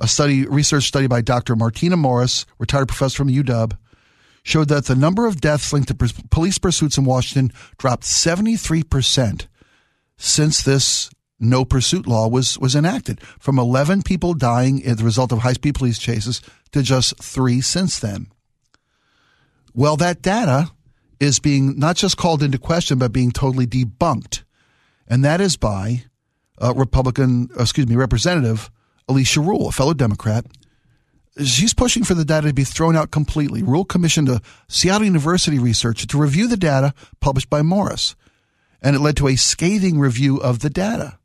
a 0.00 0.08
study, 0.08 0.46
research 0.46 0.84
study 0.84 1.06
by 1.06 1.20
Dr. 1.20 1.56
Martina 1.56 1.96
Morris, 1.96 2.46
retired 2.58 2.88
professor 2.88 3.18
from 3.18 3.28
UW, 3.28 3.76
showed 4.42 4.68
that 4.68 4.86
the 4.86 4.94
number 4.94 5.26
of 5.26 5.40
deaths 5.40 5.72
linked 5.72 5.88
to 5.88 6.14
police 6.30 6.58
pursuits 6.58 6.96
in 6.96 7.04
Washington 7.04 7.52
dropped 7.76 8.04
73% 8.04 9.46
since 10.16 10.62
this 10.62 11.10
no 11.40 11.64
pursuit 11.64 12.06
law 12.06 12.28
was, 12.28 12.58
was 12.58 12.74
enacted, 12.74 13.20
from 13.38 13.58
11 13.58 14.02
people 14.02 14.34
dying 14.34 14.84
as 14.84 15.00
a 15.00 15.04
result 15.04 15.32
of 15.32 15.40
high 15.40 15.52
speed 15.52 15.74
police 15.74 15.98
chases 15.98 16.40
to 16.72 16.82
just 16.82 17.22
three 17.22 17.60
since 17.60 17.98
then. 17.98 18.26
Well, 19.74 19.96
that 19.98 20.22
data 20.22 20.72
is 21.20 21.38
being 21.38 21.78
not 21.78 21.96
just 21.96 22.16
called 22.16 22.42
into 22.42 22.58
question, 22.58 22.98
but 22.98 23.12
being 23.12 23.30
totally 23.30 23.66
debunked. 23.66 24.44
And 25.06 25.24
that 25.24 25.40
is 25.40 25.56
by 25.56 26.04
uh, 26.60 26.74
Republican, 26.74 27.48
excuse 27.58 27.86
me, 27.86 27.96
Representative 27.96 28.70
Alicia 29.08 29.40
Rule, 29.40 29.68
a 29.68 29.72
fellow 29.72 29.94
Democrat. 29.94 30.44
She's 31.44 31.74
pushing 31.74 32.04
for 32.04 32.14
the 32.14 32.24
data 32.24 32.48
to 32.48 32.54
be 32.54 32.64
thrown 32.64 32.96
out 32.96 33.10
completely. 33.10 33.62
Rule 33.62 33.84
commissioned 33.84 34.28
a 34.28 34.40
Seattle 34.68 35.06
University 35.06 35.58
researcher 35.58 36.06
to 36.06 36.18
review 36.18 36.48
the 36.48 36.56
data 36.56 36.94
published 37.20 37.48
by 37.48 37.62
Morris, 37.62 38.16
and 38.82 38.96
it 38.96 39.00
led 39.00 39.16
to 39.18 39.28
a 39.28 39.36
scathing 39.36 39.98
review 39.98 40.38
of 40.38 40.60
the 40.60 40.70
data. 40.70 41.18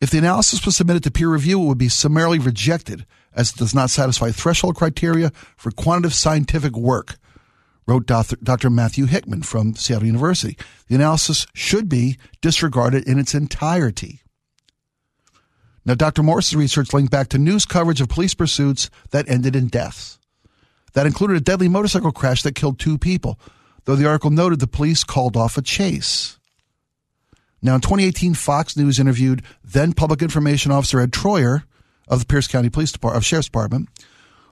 If 0.00 0.10
the 0.10 0.18
analysis 0.18 0.66
was 0.66 0.76
submitted 0.76 1.04
to 1.04 1.10
peer 1.10 1.30
review, 1.30 1.62
it 1.62 1.66
would 1.66 1.78
be 1.78 1.88
summarily 1.88 2.38
rejected 2.38 3.06
as 3.32 3.50
it 3.50 3.56
does 3.56 3.74
not 3.74 3.90
satisfy 3.90 4.30
threshold 4.30 4.74
criteria 4.74 5.30
for 5.56 5.70
quantitative 5.70 6.14
scientific 6.14 6.76
work, 6.76 7.16
wrote 7.86 8.06
Dr. 8.06 8.70
Matthew 8.70 9.06
Hickman 9.06 9.42
from 9.42 9.74
Seattle 9.74 10.06
University. 10.06 10.56
The 10.88 10.96
analysis 10.96 11.46
should 11.54 11.88
be 11.88 12.18
disregarded 12.40 13.06
in 13.06 13.18
its 13.18 13.34
entirety. 13.34 14.22
Now, 15.84 15.94
Dr. 15.94 16.24
Morris's 16.24 16.56
research 16.56 16.92
linked 16.92 17.12
back 17.12 17.28
to 17.28 17.38
news 17.38 17.64
coverage 17.64 18.00
of 18.00 18.08
police 18.08 18.34
pursuits 18.34 18.90
that 19.10 19.28
ended 19.28 19.54
in 19.54 19.68
deaths. 19.68 20.18
That 20.94 21.06
included 21.06 21.36
a 21.36 21.40
deadly 21.40 21.68
motorcycle 21.68 22.10
crash 22.10 22.42
that 22.42 22.56
killed 22.56 22.80
two 22.80 22.98
people, 22.98 23.38
though 23.84 23.94
the 23.94 24.08
article 24.08 24.30
noted 24.30 24.58
the 24.58 24.66
police 24.66 25.04
called 25.04 25.36
off 25.36 25.56
a 25.56 25.62
chase. 25.62 26.38
Now, 27.62 27.76
in 27.76 27.82
2018, 27.82 28.34
Fox 28.34 28.76
News 28.76 28.98
interviewed 28.98 29.42
then 29.62 29.92
Public 29.92 30.22
Information 30.22 30.72
Officer 30.72 31.00
Ed 31.00 31.12
Troyer 31.12 31.62
of 32.08 32.20
the 32.20 32.26
Pierce 32.26 32.48
County 32.48 32.68
Police 32.68 32.92
Department, 32.92 33.22
of 33.22 33.24
Sheriff's 33.24 33.46
Department, 33.46 33.88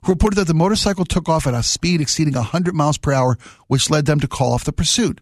who 0.05 0.13
reported 0.13 0.37
that 0.37 0.47
the 0.47 0.55
motorcycle 0.55 1.05
took 1.05 1.29
off 1.29 1.47
at 1.47 1.55
a 1.55 1.63
speed 1.63 2.01
exceeding 2.01 2.35
100 2.35 2.75
miles 2.75 2.99
per 2.99 3.13
hour, 3.13 3.39
which 3.69 3.91
led 3.91 4.07
them 4.07 4.21
to 4.21 4.29
call 4.29 4.53
off 4.53 4.65
the 4.65 4.73
pursuit. 4.73 5.21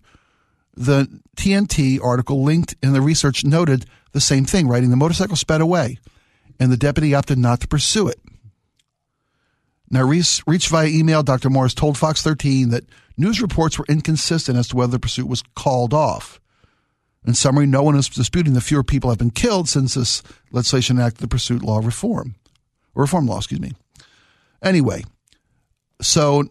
The 0.74 1.20
TNT 1.36 2.02
article 2.02 2.42
linked 2.42 2.74
in 2.82 2.92
the 2.92 3.00
research 3.00 3.44
noted 3.44 3.86
the 4.12 4.20
same 4.20 4.44
thing, 4.44 4.68
writing 4.68 4.90
the 4.90 4.96
motorcycle 4.96 5.36
sped 5.36 5.60
away, 5.60 5.98
and 6.58 6.72
the 6.72 6.76
deputy 6.76 7.14
opted 7.14 7.38
not 7.38 7.60
to 7.60 7.68
pursue 7.68 8.08
it. 8.08 8.18
Now, 9.90 10.02
reached 10.02 10.68
via 10.68 10.88
email, 10.88 11.22
Dr. 11.22 11.50
Morris 11.50 11.74
told 11.74 11.98
Fox 11.98 12.22
13 12.22 12.70
that 12.70 12.84
news 13.16 13.42
reports 13.42 13.78
were 13.78 13.84
inconsistent 13.88 14.58
as 14.58 14.68
to 14.68 14.76
whether 14.76 14.92
the 14.92 14.98
pursuit 14.98 15.28
was 15.28 15.42
called 15.54 15.92
off. 15.92 16.40
In 17.26 17.34
summary, 17.34 17.66
no 17.66 17.82
one 17.82 17.94
is 17.94 18.08
disputing 18.08 18.54
that 18.54 18.62
fewer 18.62 18.82
people 18.82 19.10
have 19.10 19.18
been 19.18 19.30
killed 19.30 19.68
since 19.68 19.94
this 19.94 20.22
legislation 20.50 20.96
enacted 20.96 21.20
the 21.20 21.28
pursuit 21.28 21.62
law 21.62 21.78
reform, 21.78 22.34
or 22.94 23.02
reform 23.02 23.26
law, 23.26 23.36
excuse 23.36 23.60
me. 23.60 23.74
Anyway, 24.62 25.04
so 26.00 26.44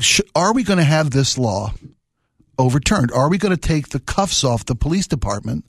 sh- 0.00 0.20
are 0.34 0.52
we 0.52 0.64
going 0.64 0.78
to 0.78 0.84
have 0.84 1.10
this 1.10 1.38
law 1.38 1.72
overturned? 2.58 3.12
Are 3.12 3.28
we 3.28 3.38
going 3.38 3.54
to 3.54 3.60
take 3.60 3.88
the 3.88 4.00
cuffs 4.00 4.44
off 4.44 4.64
the 4.64 4.74
police 4.74 5.06
department 5.06 5.64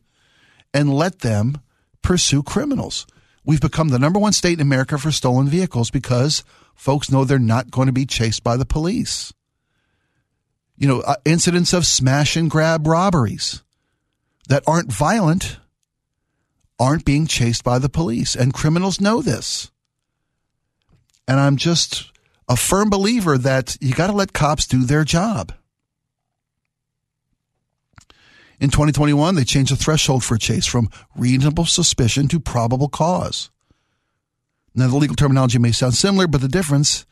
and 0.74 0.94
let 0.94 1.20
them 1.20 1.62
pursue 2.02 2.44
criminals? 2.44 3.06
We've 3.46 3.62
become 3.62 3.90
the 3.90 4.00
number 4.00 4.20
one 4.20 4.34
state 4.34 4.60
in 4.60 4.62
America 4.62 4.98
for 4.98 5.12
stolen 5.12 5.48
vehicles 5.48 5.92
because 5.92 6.44
folks 6.76 7.12
know 7.12 7.24
they're 7.24 7.40
not 7.40 7.72
going 7.72 7.88
to 7.88 7.94
be 7.94 8.06
chased 8.06 8.44
by 8.44 8.58
the 8.58 8.66
police. 8.66 9.34
You 10.78 10.88
know, 10.88 11.02
uh, 11.02 11.16
incidents 11.26 11.74
of 11.74 11.86
smash 11.86 12.36
and 12.36 12.50
grab 12.50 12.88
robberies 12.88 13.62
that 14.48 14.64
aren't 14.66 14.92
violent 14.92 15.58
aren't 16.80 17.06
being 17.06 17.28
chased 17.28 17.64
by 17.64 17.80
the 17.80 17.90
police, 17.90 18.36
and 18.36 18.54
criminals 18.54 19.00
know 19.00 19.22
this. 19.22 19.72
And 21.28 21.40
I'm 21.40 21.58
just 21.58 22.12
a 22.50 22.56
firm 22.56 22.90
believer 22.90 23.38
that 23.38 23.78
you 23.80 23.94
got 23.94 24.08
to 24.08 24.14
let 24.14 24.34
cops 24.34 24.68
do 24.68 24.84
their 24.84 25.04
job. 25.04 25.54
In 28.60 28.70
2021, 28.70 29.36
they 29.36 29.44
changed 29.44 29.72
the 29.72 29.76
threshold 29.76 30.24
for 30.24 30.36
a 30.36 30.40
chase 30.40 30.66
from 30.66 30.90
reasonable 31.16 31.66
suspicion 31.66 32.28
to 32.30 32.40
probable 32.40 32.88
cause. 32.88 33.50
Now, 34.76 34.88
the 34.88 34.96
legal 34.96 35.16
terminology 35.16 35.60
may 35.60 35.72
sound 35.72 35.96
similar, 35.96 36.28
but 36.28 36.42
the 36.42 36.48
difference 36.48 37.06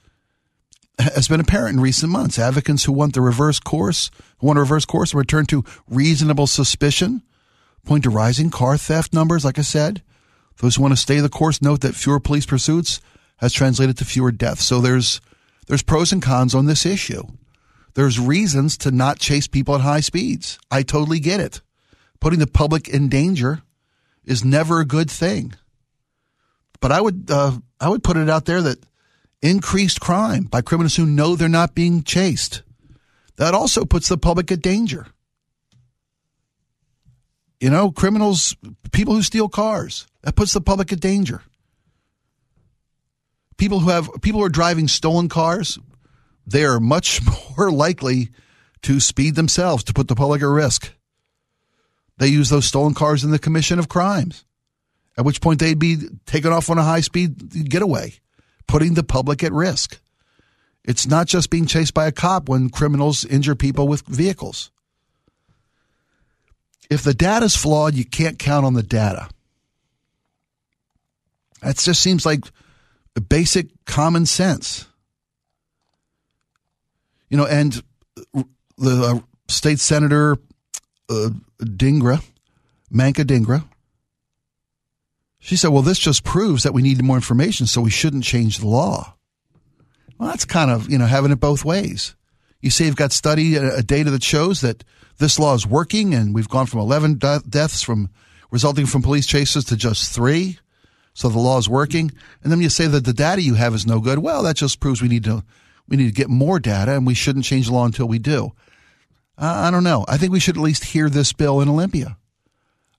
has 0.97 1.27
been 1.27 1.39
apparent 1.39 1.75
in 1.75 1.81
recent 1.81 2.11
months. 2.11 2.39
Advocates 2.39 2.85
who 2.85 2.93
want 2.93 3.13
the 3.13 3.21
reverse 3.21 3.59
course, 3.59 4.11
who 4.39 4.47
want 4.47 4.59
a 4.59 4.61
reverse 4.61 4.85
course, 4.85 5.11
and 5.11 5.19
return 5.19 5.45
to 5.47 5.63
reasonable 5.87 6.47
suspicion, 6.47 7.21
point 7.85 8.03
to 8.03 8.09
rising 8.09 8.49
car 8.49 8.77
theft 8.77 9.13
numbers, 9.13 9.45
like 9.45 9.59
I 9.59 9.63
said. 9.63 10.01
Those 10.57 10.75
who 10.75 10.83
want 10.83 10.93
to 10.93 10.97
stay 10.97 11.19
the 11.19 11.29
course 11.29 11.61
note 11.61 11.81
that 11.81 11.95
fewer 11.95 12.19
police 12.19 12.45
pursuits 12.45 13.01
has 13.41 13.51
translated 13.51 13.97
to 13.97 14.05
fewer 14.05 14.31
deaths. 14.31 14.63
So 14.63 14.79
there's 14.79 15.19
there's 15.67 15.83
pros 15.83 16.13
and 16.13 16.21
cons 16.21 16.55
on 16.55 16.65
this 16.65 16.85
issue. 16.85 17.23
There's 17.93 18.19
reasons 18.19 18.77
to 18.79 18.91
not 18.91 19.19
chase 19.19 19.47
people 19.47 19.75
at 19.75 19.81
high 19.81 19.99
speeds. 19.99 20.57
I 20.69 20.83
totally 20.83 21.19
get 21.19 21.41
it. 21.41 21.61
Putting 22.21 22.39
the 22.39 22.47
public 22.47 22.87
in 22.87 23.09
danger 23.09 23.61
is 24.23 24.45
never 24.45 24.79
a 24.79 24.85
good 24.85 25.11
thing. 25.11 25.55
But 26.79 26.93
I 26.93 27.01
would 27.01 27.29
uh, 27.29 27.57
I 27.79 27.89
would 27.89 28.03
put 28.03 28.15
it 28.15 28.29
out 28.29 28.45
there 28.45 28.61
that 28.61 28.85
increased 29.41 29.99
crime 29.99 30.43
by 30.43 30.61
criminals 30.61 30.95
who 30.95 31.05
know 31.05 31.35
they're 31.35 31.49
not 31.49 31.75
being 31.75 32.03
chased 32.03 32.61
that 33.41 33.55
also 33.55 33.85
puts 33.85 34.07
the 34.07 34.19
public 34.19 34.51
at 34.51 34.61
danger. 34.61 35.07
You 37.59 37.71
know, 37.71 37.91
criminals, 37.91 38.55
people 38.91 39.15
who 39.15 39.23
steal 39.23 39.49
cars, 39.49 40.05
that 40.21 40.35
puts 40.35 40.53
the 40.53 40.61
public 40.61 40.93
at 40.93 40.99
danger. 40.99 41.41
People 43.61 43.81
who 43.81 43.91
have 43.91 44.09
people 44.23 44.39
who 44.39 44.45
are 44.47 44.49
driving 44.49 44.87
stolen 44.87 45.29
cars, 45.29 45.77
they 46.47 46.65
are 46.65 46.79
much 46.79 47.21
more 47.57 47.69
likely 47.71 48.29
to 48.81 48.99
speed 48.99 49.35
themselves 49.35 49.83
to 49.83 49.93
put 49.93 50.07
the 50.07 50.15
public 50.15 50.41
at 50.41 50.47
risk. 50.47 50.91
They 52.17 52.25
use 52.25 52.49
those 52.49 52.65
stolen 52.65 52.95
cars 52.95 53.23
in 53.23 53.29
the 53.29 53.37
commission 53.37 53.77
of 53.77 53.87
crimes 53.87 54.45
at 55.15 55.25
which 55.25 55.41
point 55.41 55.59
they'd 55.59 55.77
be 55.77 55.97
taken 56.25 56.51
off 56.51 56.71
on 56.71 56.79
a 56.79 56.83
high 56.83 57.01
speed 57.01 57.69
getaway, 57.69 58.15
putting 58.65 58.95
the 58.95 59.03
public 59.03 59.43
at 59.43 59.51
risk. 59.51 59.99
It's 60.83 61.05
not 61.05 61.27
just 61.27 61.51
being 61.51 61.67
chased 61.67 61.93
by 61.93 62.07
a 62.07 62.11
cop 62.11 62.49
when 62.49 62.71
criminals 62.71 63.23
injure 63.25 63.53
people 63.53 63.87
with 63.87 64.01
vehicles. 64.07 64.71
If 66.89 67.03
the 67.03 67.13
data 67.13 67.45
is 67.45 67.55
flawed, 67.55 67.93
you 67.93 68.05
can't 68.05 68.39
count 68.39 68.65
on 68.65 68.73
the 68.73 68.81
data. 68.81 69.29
That 71.61 71.77
just 71.77 72.01
seems 72.01 72.25
like 72.25 72.45
basic 73.19 73.67
common 73.85 74.25
sense. 74.25 74.87
You 77.29 77.35
know, 77.35 77.45
and 77.45 77.83
the 78.77 79.03
uh, 79.03 79.19
state 79.49 79.79
senator 79.79 80.37
uh, 81.09 81.29
Dhingra, 81.61 82.23
Manka 82.89 83.25
Dhingra, 83.25 83.65
she 85.39 85.55
said, 85.55 85.69
well, 85.69 85.81
this 85.81 85.99
just 85.99 86.23
proves 86.23 86.63
that 86.63 86.73
we 86.73 86.83
need 86.83 87.03
more 87.03 87.15
information, 87.17 87.65
so 87.65 87.81
we 87.81 87.89
shouldn't 87.89 88.23
change 88.23 88.59
the 88.59 88.67
law. 88.67 89.15
Well, 90.17 90.29
that's 90.29 90.45
kind 90.45 90.69
of, 90.69 90.89
you 90.89 90.99
know, 90.99 91.07
having 91.07 91.31
it 91.31 91.39
both 91.39 91.65
ways. 91.65 92.15
You 92.61 92.69
say 92.69 92.85
you've 92.85 92.95
got 92.95 93.11
study, 93.11 93.57
uh, 93.57 93.75
a 93.75 93.81
data 93.81 94.11
that 94.11 94.23
shows 94.23 94.61
that 94.61 94.83
this 95.17 95.39
law 95.39 95.55
is 95.55 95.65
working 95.65 96.13
and 96.13 96.35
we've 96.35 96.47
gone 96.47 96.67
from 96.67 96.81
11 96.81 97.15
deaths 97.15 97.81
from 97.81 98.11
resulting 98.51 98.85
from 98.85 99.01
police 99.01 99.25
chases 99.25 99.65
to 99.65 99.75
just 99.75 100.13
three. 100.13 100.59
So 101.21 101.29
the 101.29 101.37
law 101.37 101.59
is 101.59 101.69
working. 101.69 102.11
And 102.41 102.51
then 102.51 102.61
you 102.61 102.69
say 102.69 102.87
that 102.87 103.05
the 103.05 103.13
data 103.13 103.43
you 103.43 103.53
have 103.53 103.75
is 103.75 103.85
no 103.85 103.99
good. 103.99 104.17
Well, 104.17 104.41
that 104.41 104.55
just 104.55 104.79
proves 104.79 105.03
we 105.03 105.07
need 105.07 105.23
to, 105.25 105.43
we 105.87 105.95
need 105.95 106.07
to 106.07 106.11
get 106.11 106.31
more 106.31 106.59
data 106.59 106.95
and 106.95 107.05
we 107.05 107.13
shouldn't 107.13 107.45
change 107.45 107.67
the 107.67 107.73
law 107.73 107.85
until 107.85 108.07
we 108.07 108.17
do. 108.17 108.53
Uh, 109.37 109.65
I 109.67 109.69
don't 109.69 109.83
know. 109.83 110.03
I 110.07 110.17
think 110.17 110.31
we 110.31 110.39
should 110.39 110.57
at 110.57 110.63
least 110.63 110.83
hear 110.83 111.11
this 111.11 111.31
bill 111.31 111.61
in 111.61 111.69
Olympia. 111.69 112.17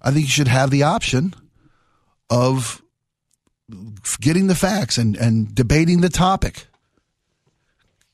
I 0.01 0.13
think 0.13 0.27
you 0.27 0.31
should 0.31 0.47
have 0.47 0.71
the 0.71 0.85
option 0.85 1.35
of 2.31 2.81
getting 4.21 4.47
the 4.47 4.55
facts 4.55 4.99
and, 4.99 5.17
and 5.17 5.53
debating 5.53 6.01
the 6.01 6.09
topic. 6.09 6.69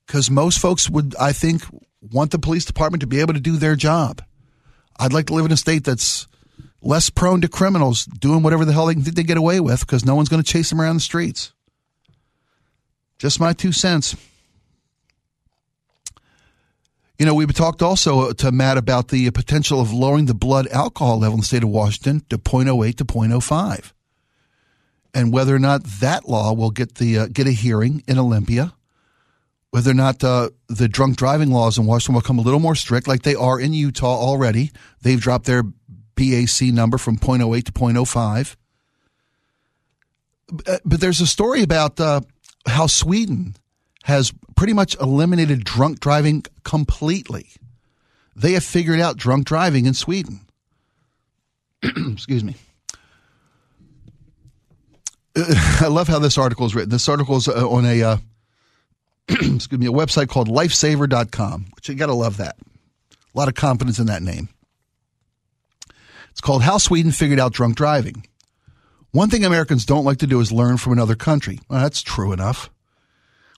Because 0.06 0.30
most 0.30 0.58
folks 0.58 0.88
would, 0.88 1.14
I 1.16 1.32
think, 1.32 1.64
want 2.00 2.30
the 2.30 2.38
police 2.38 2.64
department 2.64 3.02
to 3.02 3.06
be 3.06 3.20
able 3.20 3.34
to 3.34 3.40
do 3.40 3.58
their 3.58 3.76
job. 3.76 4.22
I'd 4.98 5.12
like 5.12 5.26
to 5.26 5.34
live 5.34 5.44
in 5.44 5.52
a 5.52 5.56
state 5.58 5.84
that's 5.84 6.26
less 6.82 7.10
prone 7.10 7.40
to 7.40 7.48
criminals 7.48 8.04
doing 8.04 8.42
whatever 8.42 8.64
the 8.64 8.72
hell 8.72 8.86
they 8.86 8.94
think 8.94 9.16
they 9.16 9.22
get 9.22 9.36
away 9.36 9.60
with 9.60 9.80
because 9.80 10.04
no 10.04 10.14
one's 10.14 10.28
going 10.28 10.42
to 10.42 10.52
chase 10.52 10.70
them 10.70 10.80
around 10.80 10.96
the 10.96 11.00
streets. 11.00 11.52
Just 13.18 13.40
my 13.40 13.52
two 13.52 13.72
cents. 13.72 14.16
You 17.18 17.26
know, 17.26 17.34
we've 17.34 17.52
talked 17.52 17.82
also 17.82 18.32
to 18.32 18.52
Matt 18.52 18.78
about 18.78 19.08
the 19.08 19.28
potential 19.32 19.80
of 19.80 19.92
lowering 19.92 20.26
the 20.26 20.34
blood 20.34 20.68
alcohol 20.68 21.18
level 21.18 21.34
in 21.34 21.40
the 21.40 21.46
state 21.46 21.64
of 21.64 21.68
Washington 21.68 22.22
to 22.28 22.38
0.08 22.38 22.96
to 22.96 23.04
0.05 23.04 23.92
and 25.14 25.32
whether 25.32 25.54
or 25.54 25.58
not 25.58 25.82
that 26.00 26.28
law 26.28 26.52
will 26.52 26.70
get 26.70 26.96
the 26.96 27.18
uh, 27.18 27.26
get 27.26 27.46
a 27.46 27.52
hearing 27.52 28.02
in 28.06 28.18
Olympia, 28.18 28.72
whether 29.70 29.90
or 29.90 29.94
not 29.94 30.22
uh, 30.22 30.50
the 30.68 30.88
drunk 30.88 31.16
driving 31.16 31.50
laws 31.50 31.78
in 31.78 31.86
Washington 31.86 32.14
will 32.14 32.22
become 32.22 32.38
a 32.38 32.42
little 32.42 32.60
more 32.60 32.74
strict, 32.74 33.08
like 33.08 33.22
they 33.22 33.34
are 33.34 33.58
in 33.58 33.72
Utah 33.72 34.16
already. 34.16 34.70
They've 35.02 35.20
dropped 35.20 35.46
their 35.46 35.64
BAC 36.18 36.72
number 36.72 36.98
from 36.98 37.16
0.08 37.16 37.64
to 37.64 37.72
0.05. 37.72 38.56
Uh, 40.66 40.78
but 40.84 41.00
there's 41.00 41.20
a 41.20 41.26
story 41.26 41.62
about 41.62 42.00
uh, 42.00 42.20
how 42.66 42.86
Sweden 42.86 43.54
has 44.04 44.32
pretty 44.56 44.72
much 44.72 44.96
eliminated 45.00 45.64
drunk 45.64 46.00
driving 46.00 46.42
completely. 46.64 47.50
They 48.34 48.52
have 48.52 48.64
figured 48.64 49.00
out 49.00 49.16
drunk 49.16 49.46
driving 49.46 49.86
in 49.86 49.94
Sweden. 49.94 50.40
Excuse 51.82 52.42
me. 52.42 52.54
I 55.36 55.86
love 55.88 56.08
how 56.08 56.18
this 56.18 56.38
article 56.38 56.66
is 56.66 56.74
written. 56.74 56.90
This 56.90 57.08
article 57.08 57.36
is 57.36 57.48
uh, 57.48 57.68
on 57.68 57.84
a, 57.84 58.02
uh, 58.02 58.16
excuse 59.28 59.78
me, 59.78 59.86
a 59.86 59.92
website 59.92 60.28
called 60.28 60.48
lifesaver.com, 60.48 61.66
which 61.76 61.88
you 61.88 61.94
got 61.94 62.06
to 62.06 62.14
love 62.14 62.38
that. 62.38 62.56
A 63.12 63.38
lot 63.38 63.48
of 63.48 63.54
confidence 63.54 63.98
in 63.98 64.06
that 64.06 64.22
name. 64.22 64.48
It's 66.38 66.46
called 66.46 66.62
How 66.62 66.78
Sweden 66.78 67.10
Figured 67.10 67.40
Out 67.40 67.52
Drunk 67.52 67.74
Driving. 67.74 68.24
One 69.10 69.28
thing 69.28 69.44
Americans 69.44 69.84
don't 69.84 70.04
like 70.04 70.18
to 70.18 70.26
do 70.28 70.38
is 70.38 70.52
learn 70.52 70.76
from 70.76 70.92
another 70.92 71.16
country. 71.16 71.58
Well, 71.68 71.80
that's 71.80 72.00
true 72.00 72.32
enough. 72.32 72.70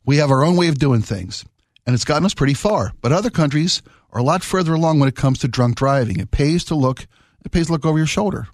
We 0.07 0.17
have 0.17 0.31
our 0.31 0.43
own 0.43 0.57
way 0.57 0.69
of 0.69 0.79
doing 0.79 1.03
things, 1.03 1.45
and 1.85 1.93
it's 1.93 2.07
gotten 2.07 2.25
us 2.25 2.33
pretty 2.33 2.55
far. 2.55 2.95
But 3.03 3.13
other 3.13 3.29
countries 3.29 3.83
are 4.13 4.21
a 4.21 4.25
lot 4.25 4.43
further 4.43 4.73
along 4.73 4.99
when 4.99 5.11
it 5.11 5.15
comes 5.15 5.41
to 5.41 5.47
drunk 5.47 5.77
driving. 5.77 6.19
It 6.21 6.31
pays 6.31 6.65
to 6.65 6.75
look 6.75 7.07
it 7.45 7.53
pays 7.53 7.67
to 7.67 7.73
look 7.73 7.85
over 7.85 7.99
your 7.99 8.07
shoulder. 8.07 8.49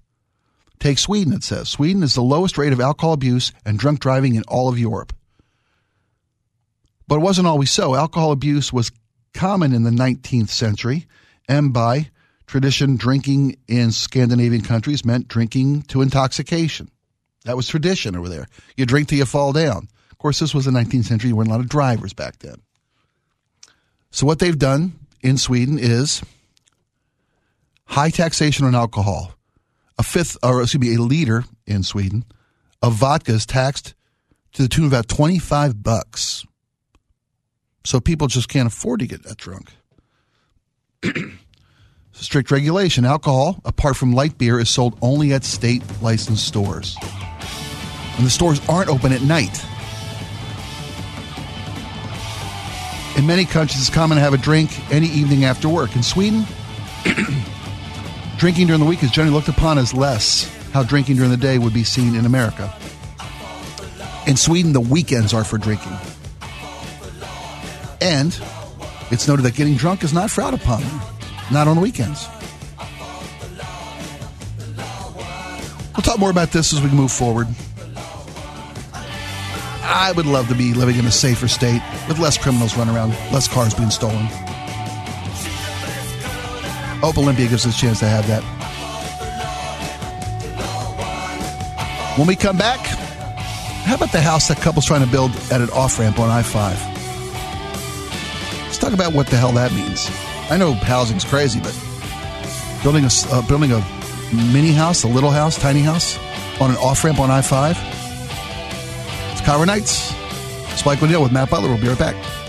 Take 0.80 0.98
Sweden, 0.98 1.32
it 1.32 1.44
says. 1.44 1.68
Sweden 1.68 2.02
is 2.02 2.16
the 2.16 2.20
lowest 2.20 2.58
rate 2.58 2.72
of 2.72 2.80
alcohol 2.80 3.12
abuse 3.12 3.52
and 3.64 3.78
drunk 3.78 4.00
driving 4.00 4.34
in 4.34 4.42
all 4.48 4.68
of 4.68 4.76
Europe. 4.76 5.12
But 7.06 7.18
it 7.18 7.22
wasn't 7.22 7.46
always 7.46 7.70
so. 7.70 7.94
Alcohol 7.94 8.32
abuse 8.32 8.72
was 8.72 8.90
common 9.34 9.72
in 9.72 9.84
the 9.84 9.90
19th 9.90 10.48
century, 10.48 11.06
and 11.48 11.72
by 11.72 12.10
tradition, 12.46 12.96
drinking 12.96 13.56
in 13.68 13.92
Scandinavian 13.92 14.62
countries 14.62 15.04
meant 15.04 15.28
drinking 15.28 15.82
to 15.82 16.02
intoxication. 16.02 16.90
That 17.44 17.56
was 17.56 17.68
tradition 17.68 18.16
over 18.16 18.28
there. 18.28 18.48
You 18.76 18.86
drink 18.86 19.08
till 19.08 19.18
you 19.18 19.24
fall 19.24 19.52
down. 19.52 19.88
Of 20.10 20.18
course, 20.18 20.38
this 20.38 20.54
was 20.54 20.64
the 20.64 20.70
19th 20.70 21.04
century. 21.04 21.30
There 21.30 21.36
weren't 21.36 21.48
a 21.48 21.52
lot 21.52 21.60
of 21.60 21.68
drivers 21.68 22.12
back 22.12 22.38
then. 22.38 22.56
So, 24.10 24.26
what 24.26 24.38
they've 24.38 24.58
done 24.58 24.98
in 25.20 25.36
Sweden 25.36 25.78
is 25.78 26.22
high 27.84 28.10
taxation 28.10 28.66
on 28.66 28.74
alcohol. 28.74 29.34
A 29.98 30.02
fifth, 30.02 30.36
or 30.42 30.62
excuse 30.62 30.80
me, 30.80 30.94
a 30.94 31.00
liter 31.00 31.44
in 31.66 31.82
Sweden 31.82 32.24
of 32.82 32.94
vodka 32.94 33.32
is 33.32 33.46
taxed 33.46 33.94
to 34.52 34.62
the 34.62 34.68
tune 34.68 34.86
of 34.86 34.92
about 34.92 35.08
25 35.08 35.82
bucks. 35.82 36.44
So 37.84 38.00
people 38.00 38.26
just 38.26 38.48
can't 38.48 38.66
afford 38.66 39.00
to 39.00 39.06
get 39.06 39.22
that 39.22 39.36
drunk. 39.36 39.70
Strict 42.18 42.50
regulation. 42.50 43.04
Alcohol, 43.04 43.60
apart 43.64 43.94
from 43.94 44.12
light 44.12 44.38
beer, 44.38 44.58
is 44.58 44.70
sold 44.70 44.98
only 45.02 45.34
at 45.34 45.44
state 45.44 45.82
licensed 46.00 46.46
stores. 46.46 46.96
And 48.16 48.26
the 48.26 48.30
stores 48.30 48.60
aren't 48.68 48.88
open 48.88 49.12
at 49.12 49.20
night. 49.20 49.62
In 53.18 53.26
many 53.26 53.44
countries, 53.44 53.80
it's 53.80 53.90
common 53.90 54.16
to 54.16 54.22
have 54.22 54.32
a 54.32 54.38
drink 54.38 54.70
any 54.90 55.08
evening 55.08 55.44
after 55.44 55.68
work. 55.68 55.94
In 55.94 56.02
Sweden, 56.02 56.44
drinking 58.38 58.68
during 58.68 58.80
the 58.80 58.86
week 58.86 59.02
is 59.02 59.10
generally 59.10 59.34
looked 59.34 59.48
upon 59.48 59.76
as 59.76 59.92
less 59.92 60.50
how 60.72 60.82
drinking 60.82 61.16
during 61.16 61.30
the 61.30 61.36
day 61.36 61.58
would 61.58 61.74
be 61.74 61.84
seen 61.84 62.14
in 62.14 62.24
America. 62.24 62.74
In 64.26 64.36
Sweden, 64.36 64.72
the 64.72 64.80
weekends 64.80 65.32
are 65.34 65.44
for 65.44 65.58
drinking. 65.58 65.92
And 68.00 68.38
it's 69.10 69.28
noted 69.28 69.44
that 69.44 69.54
getting 69.54 69.76
drunk 69.76 70.02
is 70.02 70.12
not 70.12 70.30
frowned 70.30 70.54
upon, 70.54 70.82
not 71.52 71.68
on 71.68 71.76
the 71.76 71.82
weekends. 71.82 72.28
We'll 75.96 76.02
talk 76.02 76.18
more 76.18 76.30
about 76.30 76.52
this 76.52 76.72
as 76.72 76.82
we 76.82 76.90
move 76.90 77.10
forward. 77.10 77.46
I 79.82 80.12
would 80.12 80.26
love 80.26 80.48
to 80.48 80.54
be 80.54 80.74
living 80.74 80.96
in 80.96 81.06
a 81.06 81.10
safer 81.10 81.48
state 81.48 81.80
with 82.06 82.18
less 82.18 82.36
criminals 82.36 82.76
running 82.76 82.94
around, 82.94 83.10
less 83.32 83.48
cars 83.48 83.72
being 83.72 83.90
stolen. 83.90 84.26
Hope 87.00 87.16
Olympia 87.18 87.48
gives 87.48 87.64
us 87.66 87.76
a 87.76 87.80
chance 87.80 88.00
to 88.00 88.06
have 88.06 88.26
that. 88.26 88.42
When 92.18 92.26
we 92.26 92.36
come 92.36 92.58
back, 92.58 92.80
how 93.86 93.94
about 93.94 94.12
the 94.12 94.20
house 94.20 94.48
that 94.48 94.58
couple's 94.58 94.86
trying 94.86 95.04
to 95.04 95.10
build 95.10 95.30
at 95.50 95.60
an 95.60 95.70
off 95.70 95.98
ramp 95.98 96.18
on 96.18 96.28
I 96.28 96.42
5? 96.42 96.96
Let's 98.64 98.78
talk 98.78 98.92
about 98.92 99.12
what 99.12 99.28
the 99.28 99.36
hell 99.36 99.52
that 99.52 99.72
means. 99.72 100.10
I 100.48 100.56
know 100.56 100.72
housing's 100.74 101.24
crazy, 101.24 101.60
but 101.60 101.74
building 102.82 103.04
a, 103.04 103.10
uh, 103.30 103.46
building 103.48 103.72
a 103.72 103.84
mini 104.52 104.72
house, 104.72 105.02
a 105.02 105.08
little 105.08 105.30
house, 105.30 105.58
tiny 105.58 105.80
house, 105.80 106.18
on 106.60 106.70
an 106.70 106.76
off 106.76 107.02
ramp 107.04 107.18
on 107.18 107.30
I 107.30 107.42
5? 107.42 107.76
It's 109.32 109.40
KIRO 109.40 109.66
Nights. 109.66 110.14
Spike 110.78 111.02
O'Neill 111.02 111.22
with 111.22 111.32
Matt 111.32 111.50
Butler. 111.50 111.68
We'll 111.68 111.80
be 111.80 111.88
right 111.88 111.98
back. 111.98 112.45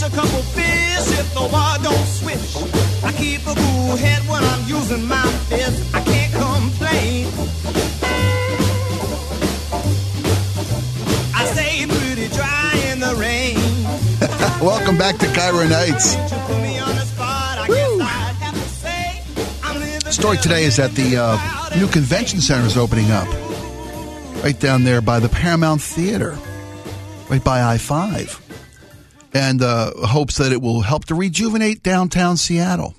Catch 0.00 0.12
a 0.12 0.16
couple 0.16 0.42
fish 0.42 1.18
if 1.18 1.34
the 1.34 1.48
water 1.52 1.82
don't 1.82 2.06
switch. 2.06 2.56
I 3.04 3.12
keep 3.12 3.40
a 3.42 3.54
cool 3.54 3.96
head 3.96 4.22
when 4.28 4.42
I'm 4.42 4.68
using 4.68 5.06
my 5.06 5.22
fist. 5.48 5.94
I 5.94 6.00
can't 6.02 6.32
complain. 6.32 7.26
I 11.34 11.44
stay 11.52 11.86
pretty 11.86 12.28
dry 12.34 12.72
in 12.90 13.00
the 13.00 13.14
rain. 13.16 13.56
Welcome 14.64 14.96
back 14.96 15.18
to 15.18 15.26
KIRO 15.26 15.68
Nights. 15.68 16.14
You 16.14 16.38
put 16.46 16.62
me 16.62 16.78
on 16.78 16.94
the 16.94 17.04
spot, 17.04 17.58
I 17.58 17.66
guess 17.66 18.00
I'd 18.00 18.36
have 18.36 18.54
to 18.54 18.60
say 18.60 19.22
I'm 19.62 19.80
living 19.80 20.12
Story 20.12 20.36
today 20.38 20.64
is 20.64 20.76
that 20.76 20.92
the 20.92 21.16
uh, 21.16 21.76
new 21.76 21.88
convention 21.88 22.40
center 22.40 22.66
is 22.66 22.76
opening 22.76 23.10
up 23.10 23.28
right 24.42 24.58
down 24.58 24.84
there 24.84 25.00
by 25.00 25.20
the 25.20 25.28
Paramount 25.28 25.82
Theater, 25.82 26.38
right 27.28 27.42
by 27.42 27.62
I 27.62 27.78
5, 27.78 28.39
and 29.32 29.62
uh, 29.62 29.92
hopes 30.06 30.38
that 30.38 30.52
it 30.52 30.60
will 30.60 30.80
help 30.80 31.06
to 31.06 31.14
rejuvenate 31.14 31.82
downtown 31.82 32.36
Seattle. 32.36 32.94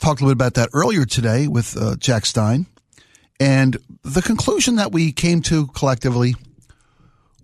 Talked 0.00 0.20
a 0.20 0.24
little 0.24 0.36
bit 0.36 0.46
about 0.46 0.54
that 0.54 0.70
earlier 0.72 1.04
today 1.04 1.48
with 1.48 1.76
uh, 1.76 1.96
Jack 1.96 2.26
Stein. 2.26 2.66
And 3.40 3.76
the 4.02 4.22
conclusion 4.22 4.76
that 4.76 4.92
we 4.92 5.12
came 5.12 5.42
to 5.42 5.66
collectively 5.68 6.34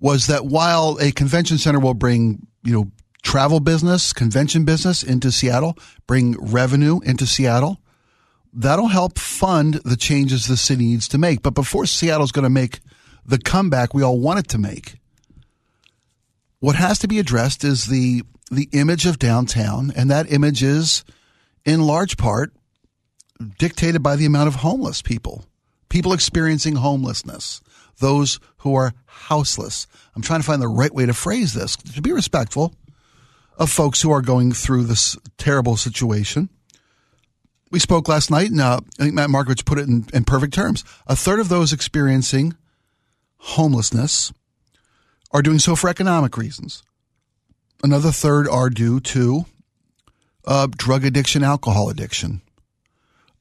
was 0.00 0.26
that 0.26 0.44
while 0.44 0.98
a 1.00 1.12
convention 1.12 1.58
center 1.58 1.78
will 1.78 1.94
bring, 1.94 2.46
you 2.62 2.72
know, 2.72 2.90
travel 3.22 3.60
business, 3.60 4.12
convention 4.12 4.64
business 4.64 5.02
into 5.02 5.32
Seattle, 5.32 5.78
bring 6.06 6.36
revenue 6.38 7.00
into 7.00 7.26
Seattle, 7.26 7.80
that'll 8.52 8.88
help 8.88 9.18
fund 9.18 9.74
the 9.84 9.96
changes 9.96 10.46
the 10.46 10.56
city 10.56 10.84
needs 10.84 11.08
to 11.08 11.18
make. 11.18 11.42
But 11.42 11.54
before 11.54 11.86
Seattle's 11.86 12.32
going 12.32 12.44
to 12.44 12.50
make 12.50 12.80
the 13.24 13.38
comeback 13.38 13.94
we 13.94 14.02
all 14.02 14.20
want 14.20 14.40
it 14.40 14.48
to 14.48 14.58
make, 14.58 14.96
what 16.64 16.76
has 16.76 16.98
to 16.98 17.06
be 17.06 17.18
addressed 17.18 17.62
is 17.62 17.88
the 17.88 18.22
the 18.50 18.70
image 18.72 19.04
of 19.04 19.18
downtown, 19.18 19.92
and 19.94 20.10
that 20.10 20.32
image 20.32 20.62
is 20.62 21.04
in 21.66 21.86
large 21.86 22.16
part 22.16 22.54
dictated 23.58 24.02
by 24.02 24.16
the 24.16 24.24
amount 24.24 24.48
of 24.48 24.56
homeless 24.56 25.02
people, 25.02 25.44
people 25.90 26.14
experiencing 26.14 26.76
homelessness, 26.76 27.60
those 27.98 28.40
who 28.58 28.74
are 28.74 28.94
houseless. 29.04 29.86
I'm 30.16 30.22
trying 30.22 30.40
to 30.40 30.46
find 30.46 30.62
the 30.62 30.68
right 30.68 30.94
way 30.94 31.04
to 31.04 31.12
phrase 31.12 31.52
this 31.52 31.76
to 31.76 32.00
be 32.00 32.12
respectful 32.12 32.74
of 33.58 33.68
folks 33.68 34.00
who 34.00 34.10
are 34.10 34.22
going 34.22 34.52
through 34.52 34.84
this 34.84 35.18
terrible 35.36 35.76
situation. 35.76 36.48
We 37.70 37.78
spoke 37.78 38.08
last 38.08 38.30
night, 38.30 38.50
and 38.50 38.60
uh, 38.62 38.80
I 38.98 39.02
think 39.02 39.14
Matt 39.14 39.28
Markovich 39.28 39.66
put 39.66 39.78
it 39.78 39.86
in, 39.86 40.06
in 40.14 40.24
perfect 40.24 40.54
terms. 40.54 40.82
A 41.06 41.14
third 41.14 41.40
of 41.40 41.50
those 41.50 41.74
experiencing 41.74 42.56
homelessness 43.36 44.32
are 45.34 45.42
doing 45.42 45.58
so 45.58 45.76
for 45.76 45.90
economic 45.90 46.38
reasons. 46.38 46.82
Another 47.82 48.12
third 48.12 48.48
are 48.48 48.70
due 48.70 49.00
to 49.00 49.44
uh, 50.46 50.68
drug 50.70 51.04
addiction, 51.04 51.42
alcohol 51.42 51.90
addiction. 51.90 52.40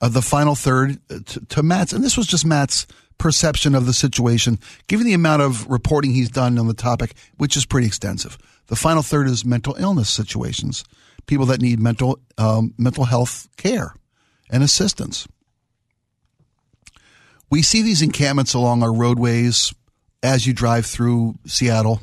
Uh, 0.01 0.09
the 0.09 0.21
final 0.21 0.55
third 0.55 0.99
uh, 1.09 1.19
to, 1.25 1.45
to 1.45 1.63
Matt's, 1.63 1.93
and 1.93 2.03
this 2.03 2.17
was 2.17 2.27
just 2.27 2.45
Matt's 2.45 2.87
perception 3.17 3.75
of 3.75 3.85
the 3.85 3.93
situation, 3.93 4.59
given 4.87 5.05
the 5.05 5.13
amount 5.13 5.43
of 5.43 5.69
reporting 5.69 6.11
he's 6.11 6.29
done 6.29 6.57
on 6.57 6.67
the 6.67 6.73
topic, 6.73 7.13
which 7.37 7.55
is 7.55 7.65
pretty 7.65 7.87
extensive. 7.87 8.37
The 8.67 8.75
final 8.75 9.03
third 9.03 9.27
is 9.27 9.45
mental 9.45 9.75
illness 9.75 10.09
situations, 10.09 10.83
people 11.27 11.45
that 11.45 11.61
need 11.61 11.79
mental 11.79 12.19
um, 12.37 12.73
mental 12.77 13.05
health 13.05 13.47
care 13.55 13.93
and 14.49 14.63
assistance. 14.63 15.27
We 17.49 17.61
see 17.61 17.83
these 17.83 18.01
encampments 18.01 18.55
along 18.55 18.81
our 18.81 18.91
roadways 18.91 19.73
as 20.23 20.47
you 20.47 20.53
drive 20.53 20.85
through 20.85 21.35
Seattle 21.45 22.01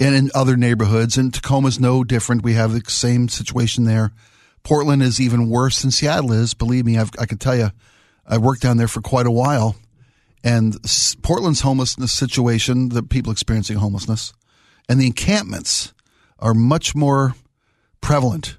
and 0.00 0.14
in 0.14 0.30
other 0.34 0.56
neighborhoods. 0.56 1.18
And 1.18 1.34
Tacoma's 1.34 1.80
no 1.80 2.04
different. 2.04 2.44
We 2.44 2.54
have 2.54 2.72
the 2.72 2.82
same 2.88 3.28
situation 3.28 3.84
there. 3.84 4.12
Portland 4.62 5.02
is 5.02 5.20
even 5.20 5.50
worse 5.50 5.82
than 5.82 5.90
Seattle 5.90 6.32
is. 6.32 6.54
Believe 6.54 6.86
me, 6.86 6.96
I've, 6.96 7.10
I 7.18 7.26
can 7.26 7.38
tell 7.38 7.56
you, 7.56 7.70
I 8.26 8.38
worked 8.38 8.62
down 8.62 8.78
there 8.78 8.88
for 8.88 9.02
quite 9.02 9.26
a 9.26 9.30
while. 9.30 9.76
And 10.42 10.76
Portland's 11.22 11.60
homelessness 11.60 12.12
situation, 12.12 12.90
the 12.90 13.02
people 13.02 13.32
experiencing 13.32 13.78
homelessness, 13.78 14.32
and 14.88 15.00
the 15.00 15.06
encampments 15.06 15.92
are 16.38 16.54
much 16.54 16.94
more 16.94 17.34
prevalent, 18.02 18.58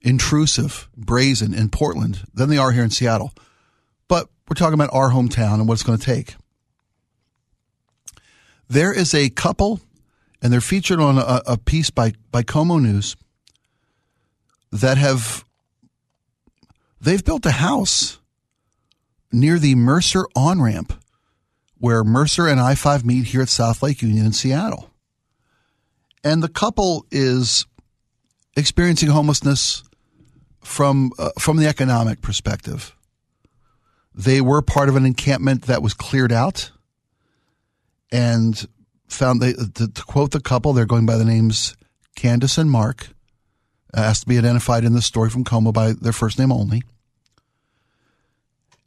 intrusive, 0.00 0.88
brazen 0.96 1.52
in 1.52 1.68
Portland 1.70 2.24
than 2.32 2.48
they 2.48 2.58
are 2.58 2.70
here 2.70 2.84
in 2.84 2.90
Seattle. 2.90 3.32
But 4.06 4.28
we're 4.48 4.54
talking 4.54 4.74
about 4.74 4.90
our 4.92 5.10
hometown 5.10 5.54
and 5.54 5.66
what 5.66 5.74
it's 5.74 5.82
going 5.82 5.98
to 5.98 6.04
take. 6.04 6.36
There 8.68 8.92
is 8.92 9.14
a 9.14 9.30
couple, 9.30 9.80
and 10.42 10.52
they're 10.52 10.60
featured 10.60 11.00
on 11.00 11.18
a, 11.18 11.42
a 11.46 11.58
piece 11.58 11.90
by, 11.90 12.12
by 12.30 12.42
KOMO 12.42 12.80
News 12.80 13.16
that 14.72 14.98
have 14.98 15.44
they've 17.00 17.24
built 17.24 17.46
a 17.46 17.52
house 17.52 18.18
near 19.30 19.58
the 19.58 19.74
Mercer 19.74 20.26
on 20.34 20.60
ramp 20.60 20.92
where 21.78 22.02
Mercer 22.02 22.48
and 22.48 22.58
I 22.58 22.74
5 22.74 23.04
meet 23.04 23.26
here 23.26 23.42
at 23.42 23.48
South 23.48 23.82
Lake 23.82 24.00
Union 24.02 24.26
in 24.26 24.32
Seattle. 24.32 24.90
And 26.22 26.42
the 26.42 26.48
couple 26.48 27.04
is 27.10 27.66
experiencing 28.56 29.10
homelessness 29.10 29.82
from 30.62 31.12
uh, 31.18 31.30
from 31.38 31.58
the 31.58 31.66
economic 31.66 32.22
perspective. 32.22 32.96
They 34.14 34.40
were 34.40 34.62
part 34.62 34.88
of 34.88 34.96
an 34.96 35.04
encampment 35.04 35.62
that 35.62 35.82
was 35.82 35.92
cleared 35.92 36.32
out 36.32 36.70
and 38.12 38.66
found 39.08 39.40
they 39.40 39.52
to, 39.52 39.88
to 39.88 40.02
quote 40.04 40.32
the 40.32 40.40
couple, 40.40 40.72
they're 40.72 40.86
going 40.86 41.06
by 41.06 41.16
the 41.16 41.24
names 41.24 41.76
Candace 42.16 42.58
and 42.58 42.70
Mark, 42.70 43.08
uh, 43.96 44.00
asked 44.00 44.22
to 44.22 44.28
be 44.28 44.38
identified 44.38 44.84
in 44.84 44.92
the 44.92 45.02
story 45.02 45.30
from 45.30 45.44
KOMO 45.44 45.72
by 45.72 45.92
their 45.92 46.12
first 46.12 46.38
name 46.38 46.52
only. 46.52 46.82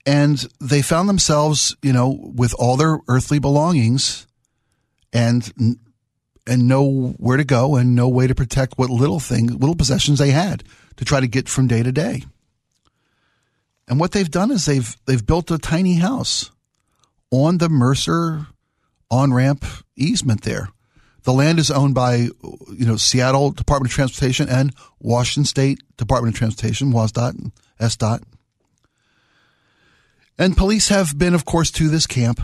And 0.05 0.45
they 0.61 0.81
found 0.81 1.09
themselves, 1.09 1.75
you 1.81 1.91
know, 1.91 2.17
with 2.33 2.53
all 2.57 2.77
their 2.77 2.99
earthly 3.07 3.39
belongings 3.39 4.25
and 5.11 5.51
and 6.45 6.67
know 6.67 7.13
where 7.17 7.35
to 7.35 7.43
go 7.43 7.75
and 7.75 7.93
no 7.93 8.07
way 8.07 8.25
to 8.25 8.33
protect 8.33 8.77
what 8.77 8.89
little 8.89 9.19
things, 9.19 9.53
little 9.53 9.75
possessions 9.75 10.19
they 10.19 10.31
had 10.31 10.63
to 10.95 11.03
try 11.03 11.19
to 11.19 11.27
get 11.27 11.49
from 11.49 11.67
day 11.67 11.83
to 11.83 11.91
day. 11.91 12.23
And 13.87 13.99
what 13.99 14.11
they've 14.11 14.31
done 14.31 14.51
is 14.51 14.65
they've 14.65 14.95
they've 15.05 15.25
built 15.25 15.51
a 15.51 15.57
tiny 15.57 15.95
house 15.95 16.51
on 17.31 17.57
the 17.57 17.69
Mercer 17.69 18.47
on 19.09 19.33
ramp 19.33 19.65
easement 19.95 20.43
there. 20.43 20.69
The 21.23 21.33
land 21.33 21.59
is 21.59 21.69
owned 21.69 21.93
by 21.93 22.15
you 22.15 22.85
know 22.85 22.95
Seattle 22.95 23.51
Department 23.51 23.91
of 23.91 23.95
Transportation 23.95 24.47
and 24.47 24.73
Washington 24.99 25.45
State 25.45 25.79
Department 25.97 26.35
of 26.35 26.37
Transportation, 26.37 26.93
WSDOT 26.93 27.31
and 27.31 27.51
SDOT. 27.79 28.23
And 30.37 30.55
police 30.55 30.89
have 30.89 31.17
been, 31.17 31.33
of 31.33 31.45
course, 31.45 31.71
to 31.71 31.89
this 31.89 32.05
camp. 32.05 32.41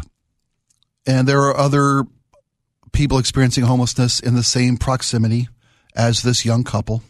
And 1.06 1.28
there 1.28 1.42
are 1.42 1.56
other 1.56 2.04
people 2.92 3.18
experiencing 3.18 3.66
homelessness 3.66 4.20
in 4.20 4.36
the 4.36 4.44
same 4.44 4.78
proximity 4.78 5.48
as 5.96 6.22
this 6.22 6.46
young 6.46 6.64
couple. 6.64 7.04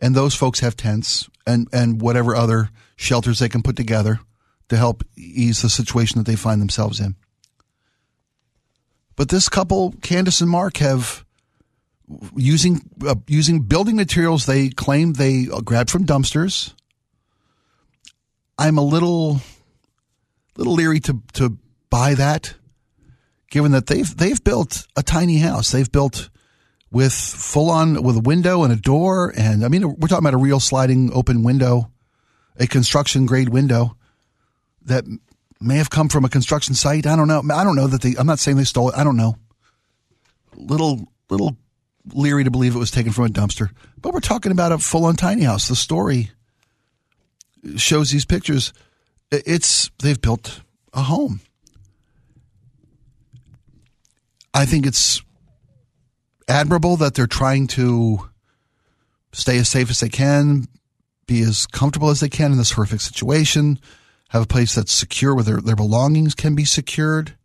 And 0.00 0.14
those 0.14 0.34
folks 0.34 0.60
have 0.60 0.76
tents 0.76 1.28
and, 1.46 1.68
and 1.72 2.00
whatever 2.00 2.34
other 2.34 2.70
shelters 2.96 3.38
they 3.38 3.48
can 3.48 3.62
put 3.62 3.76
together 3.76 4.20
to 4.68 4.76
help 4.76 5.04
ease 5.16 5.62
the 5.62 5.70
situation 5.70 6.18
that 6.18 6.26
they 6.26 6.36
find 6.36 6.60
themselves 6.60 7.00
in. 7.00 7.14
But 9.16 9.28
this 9.28 9.48
couple, 9.48 9.92
Candace 10.02 10.40
and 10.40 10.50
Mark, 10.50 10.78
have 10.78 11.24
using 12.36 12.80
uh, 13.06 13.14
using 13.26 13.60
building 13.60 13.96
materials 13.96 14.46
they 14.46 14.68
claim 14.68 15.14
they 15.14 15.46
grabbed 15.64 15.90
from 15.90 16.06
dumpsters. 16.06 16.74
I'm 18.58 18.78
a 18.78 18.82
little 18.82 19.40
little 20.56 20.74
leery 20.74 21.00
to 21.00 21.22
to 21.34 21.58
buy 21.90 22.14
that, 22.14 22.54
given 23.50 23.72
that 23.72 23.86
they've 23.86 24.16
they've 24.16 24.42
built 24.42 24.86
a 24.96 25.02
tiny 25.02 25.38
house. 25.38 25.70
They've 25.70 25.90
built 25.90 26.30
with 26.90 27.12
full 27.12 27.70
on 27.70 28.02
with 28.02 28.16
a 28.16 28.20
window 28.20 28.62
and 28.64 28.72
a 28.72 28.76
door, 28.76 29.32
and 29.36 29.64
I 29.64 29.68
mean 29.68 29.82
we're 29.82 30.08
talking 30.08 30.24
about 30.24 30.34
a 30.34 30.38
real 30.38 30.60
sliding 30.60 31.12
open 31.12 31.42
window, 31.42 31.90
a 32.58 32.66
construction 32.66 33.26
grade 33.26 33.48
window 33.48 33.96
that 34.84 35.04
may 35.62 35.76
have 35.76 35.90
come 35.90 36.08
from 36.08 36.24
a 36.24 36.28
construction 36.28 36.74
site. 36.74 37.06
I 37.06 37.16
don't 37.16 37.28
know. 37.28 37.42
I 37.52 37.64
don't 37.64 37.76
know 37.76 37.86
that 37.86 38.02
they. 38.02 38.14
I'm 38.18 38.26
not 38.26 38.38
saying 38.38 38.56
they 38.56 38.64
stole 38.64 38.90
it. 38.90 38.96
I 38.96 39.04
don't 39.04 39.16
know. 39.16 39.36
Little 40.54 41.08
little 41.30 41.56
leery 42.12 42.44
to 42.44 42.50
believe 42.50 42.74
it 42.74 42.78
was 42.78 42.90
taken 42.90 43.12
from 43.12 43.26
a 43.26 43.28
dumpster, 43.28 43.70
but 44.00 44.12
we're 44.12 44.20
talking 44.20 44.52
about 44.52 44.72
a 44.72 44.78
full 44.78 45.04
on 45.04 45.16
tiny 45.16 45.42
house. 45.42 45.68
The 45.68 45.76
story 45.76 46.30
shows 47.76 48.10
these 48.10 48.24
pictures 48.24 48.72
it's 49.32 49.90
they've 50.02 50.20
built 50.20 50.60
a 50.92 51.02
home. 51.02 51.40
I 54.54 54.66
think 54.66 54.86
it's 54.86 55.22
admirable 56.48 56.96
that 56.98 57.14
they're 57.14 57.26
trying 57.26 57.66
to 57.68 58.28
stay 59.32 59.56
as 59.58 59.68
safe 59.68 59.88
as 59.88 60.00
they 60.00 60.10
can, 60.10 60.66
be 61.26 61.40
as 61.40 61.66
comfortable 61.66 62.10
as 62.10 62.20
they 62.20 62.28
can 62.28 62.52
in 62.52 62.58
this 62.58 62.72
horrific 62.72 63.00
situation, 63.00 63.78
have 64.32 64.42
a 64.42 64.46
place 64.46 64.74
that's 64.74 64.94
secure 64.94 65.34
where 65.34 65.44
their, 65.44 65.60
their 65.60 65.76
belongings 65.76 66.34
can 66.34 66.54
be 66.54 66.64
secured. 66.64 67.36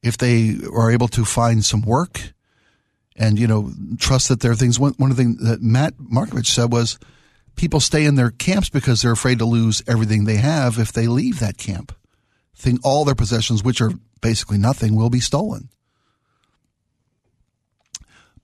If 0.00 0.16
they 0.16 0.54
are 0.72 0.92
able 0.92 1.08
to 1.08 1.24
find 1.24 1.64
some 1.64 1.82
work 1.82 2.34
and, 3.16 3.36
you 3.36 3.48
know, 3.48 3.72
trust 3.98 4.28
that 4.28 4.38
there 4.38 4.52
are 4.52 4.56
things. 4.56 4.78
One, 4.78 4.94
one 4.96 5.10
of 5.10 5.16
the 5.16 5.24
things 5.24 5.42
that 5.42 5.60
Matt 5.60 5.94
Markovich 5.98 6.46
said 6.46 6.70
was 6.70 7.00
people 7.56 7.80
stay 7.80 8.04
in 8.04 8.14
their 8.14 8.30
camps 8.30 8.70
because 8.70 9.02
they're 9.02 9.10
afraid 9.10 9.40
to 9.40 9.44
lose 9.44 9.82
everything 9.88 10.22
they 10.24 10.36
have 10.36 10.78
if 10.78 10.92
they 10.92 11.08
leave 11.08 11.40
that 11.40 11.58
camp. 11.58 11.92
Think 12.54 12.78
all 12.84 13.04
their 13.04 13.16
possessions, 13.16 13.64
which 13.64 13.80
are 13.80 13.90
basically 14.20 14.58
nothing, 14.58 14.94
will 14.94 15.10
be 15.10 15.18
stolen. 15.18 15.68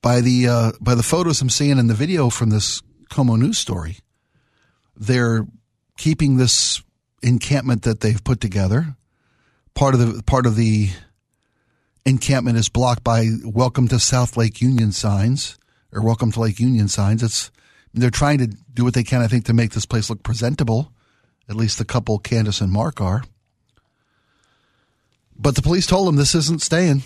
By 0.01 0.19
the 0.19 0.47
uh, 0.47 0.71
by 0.81 0.93
the 0.93 1.03
photos 1.03 1.41
I'm 1.41 1.49
seeing 1.49 1.77
in 1.77 1.87
the 1.87 1.93
video 1.93 2.29
from 2.29 2.49
this 2.49 2.81
KOMO 3.09 3.39
news 3.39 3.57
story, 3.57 3.99
they're 4.95 5.47
keeping 5.97 6.35
this 6.35 6.81
encampment 7.25 7.81
that 7.81 7.99
they've 7.99 8.23
put 8.23 8.39
together. 8.39 8.95
Part 9.73 9.95
of 9.95 9.99
the 9.99 10.23
part 10.23 10.45
of 10.45 10.55
the 10.55 10.91
encampment 12.05 12.57
is 12.57 12.69
blocked 12.69 13.03
by 13.03 13.29
"Welcome 13.43 13.87
to 13.89 13.99
South 13.99 14.37
Lake 14.37 14.61
Union" 14.61 14.91
signs 14.91 15.57
or 15.91 16.01
"Welcome 16.01 16.31
to 16.33 16.39
Lake 16.39 16.59
Union" 16.59 16.87
signs. 16.87 17.23
It's 17.23 17.51
they're 17.93 18.09
trying 18.09 18.37
to 18.37 18.47
do 18.47 18.83
what 18.83 18.93
they 18.93 19.03
can, 19.03 19.21
I 19.21 19.27
think, 19.27 19.45
to 19.45 19.53
make 19.53 19.71
this 19.71 19.85
place 19.85 20.09
look 20.09 20.23
presentable. 20.23 20.91
At 21.49 21.55
least 21.55 21.77
the 21.77 21.85
couple, 21.85 22.19
Candace 22.19 22.61
and 22.61 22.71
Mark, 22.71 23.01
are. 23.01 23.23
But 25.37 25.55
the 25.55 25.61
police 25.61 25.85
told 25.85 26.07
them 26.07 26.15
this 26.15 26.35
isn't 26.35 26.61
staying. 26.61 27.03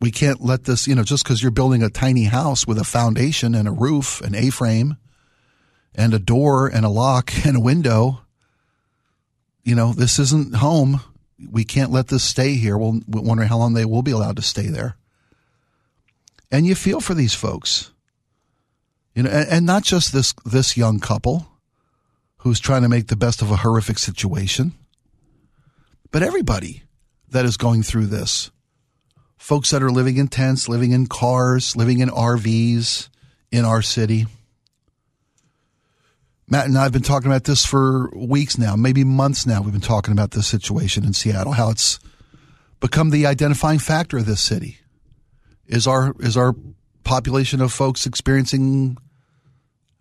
We 0.00 0.10
can't 0.10 0.40
let 0.40 0.64
this, 0.64 0.88
you 0.88 0.94
know, 0.94 1.04
just 1.04 1.22
because 1.22 1.42
you're 1.42 1.50
building 1.50 1.82
a 1.82 1.90
tiny 1.90 2.24
house 2.24 2.66
with 2.66 2.78
a 2.78 2.84
foundation 2.84 3.54
and 3.54 3.68
a 3.68 3.72
roof, 3.72 4.20
an 4.22 4.34
A 4.34 4.50
frame, 4.50 4.96
and 5.94 6.14
a 6.14 6.18
door 6.18 6.66
and 6.66 6.84
a 6.84 6.88
lock 6.88 7.30
and 7.46 7.56
a 7.56 7.60
window, 7.60 8.21
you 9.64 9.74
know, 9.74 9.92
this 9.92 10.18
isn't 10.18 10.56
home. 10.56 11.00
We 11.50 11.64
can't 11.64 11.90
let 11.90 12.08
this 12.08 12.22
stay 12.22 12.54
here. 12.54 12.76
We'll, 12.76 13.00
we're 13.06 13.22
wondering 13.22 13.48
how 13.48 13.58
long 13.58 13.74
they 13.74 13.84
will 13.84 14.02
be 14.02 14.10
allowed 14.10 14.36
to 14.36 14.42
stay 14.42 14.66
there. 14.66 14.96
And 16.50 16.66
you 16.66 16.74
feel 16.74 17.00
for 17.00 17.14
these 17.14 17.34
folks. 17.34 17.90
You 19.14 19.24
know, 19.24 19.30
and, 19.30 19.48
and 19.48 19.66
not 19.66 19.82
just 19.82 20.12
this 20.12 20.34
this 20.44 20.76
young 20.76 21.00
couple 21.00 21.46
who's 22.38 22.60
trying 22.60 22.82
to 22.82 22.88
make 22.88 23.08
the 23.08 23.16
best 23.16 23.42
of 23.42 23.50
a 23.50 23.56
horrific 23.56 23.98
situation, 23.98 24.72
but 26.10 26.22
everybody 26.22 26.82
that 27.28 27.44
is 27.44 27.56
going 27.56 27.82
through 27.82 28.06
this. 28.06 28.50
Folks 29.36 29.70
that 29.70 29.82
are 29.82 29.90
living 29.90 30.18
in 30.18 30.28
tents, 30.28 30.68
living 30.68 30.92
in 30.92 31.06
cars, 31.06 31.74
living 31.76 31.98
in 31.98 32.08
RVs 32.08 33.08
in 33.50 33.64
our 33.64 33.82
city. 33.82 34.26
Matt 36.52 36.66
and 36.66 36.76
I 36.76 36.82
have 36.82 36.92
been 36.92 37.00
talking 37.00 37.30
about 37.30 37.44
this 37.44 37.64
for 37.64 38.10
weeks 38.14 38.58
now, 38.58 38.76
maybe 38.76 39.04
months 39.04 39.46
now. 39.46 39.62
We've 39.62 39.72
been 39.72 39.80
talking 39.80 40.12
about 40.12 40.32
this 40.32 40.46
situation 40.46 41.02
in 41.02 41.14
Seattle, 41.14 41.52
how 41.52 41.70
it's 41.70 41.98
become 42.78 43.08
the 43.08 43.24
identifying 43.24 43.78
factor 43.78 44.18
of 44.18 44.26
this 44.26 44.42
city. 44.42 44.76
Is 45.66 45.86
our 45.86 46.14
is 46.20 46.36
our 46.36 46.54
population 47.04 47.62
of 47.62 47.72
folks 47.72 48.04
experiencing 48.04 48.98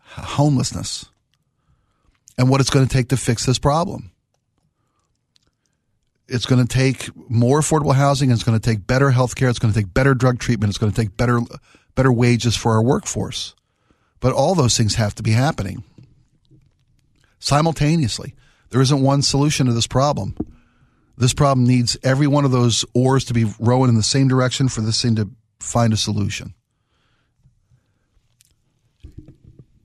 homelessness 0.09 1.05
and 2.37 2.49
what 2.49 2.59
it's 2.59 2.69
going 2.69 2.85
to 2.85 2.93
take 2.93 3.07
to 3.09 3.17
fix 3.17 3.45
this 3.45 3.57
problem. 3.57 4.11
It's 6.27 6.45
going 6.45 6.67
to 6.67 6.67
take 6.67 7.11
more 7.29 7.61
affordable 7.61 7.95
housing. 7.95 8.29
It's 8.29 8.43
going 8.43 8.59
to 8.59 8.69
take 8.69 8.85
better 8.85 9.11
health 9.11 9.35
care. 9.35 9.47
It's 9.47 9.59
going 9.59 9.73
to 9.73 9.79
take 9.79 9.93
better 9.93 10.13
drug 10.13 10.39
treatment. 10.39 10.71
It's 10.71 10.77
going 10.77 10.91
to 10.91 11.01
take 11.01 11.15
better, 11.15 11.39
better 11.95 12.11
wages 12.11 12.57
for 12.57 12.73
our 12.73 12.83
workforce. 12.83 13.55
But 14.19 14.33
all 14.33 14.53
those 14.53 14.75
things 14.75 14.95
have 14.95 15.15
to 15.15 15.23
be 15.23 15.31
happening 15.31 15.85
simultaneously. 17.41 18.33
There 18.69 18.81
isn't 18.81 19.01
one 19.01 19.21
solution 19.21 19.67
to 19.67 19.73
this 19.73 19.87
problem. 19.87 20.37
This 21.17 21.33
problem 21.33 21.67
needs 21.67 21.97
every 22.01 22.27
one 22.27 22.45
of 22.45 22.51
those 22.51 22.85
oars 22.93 23.25
to 23.25 23.33
be 23.33 23.51
rowing 23.59 23.89
in 23.89 23.95
the 23.95 24.03
same 24.03 24.29
direction 24.29 24.69
for 24.69 24.79
this 24.79 25.01
thing 25.01 25.17
to 25.17 25.29
find 25.59 25.91
a 25.91 25.97
solution. 25.97 26.53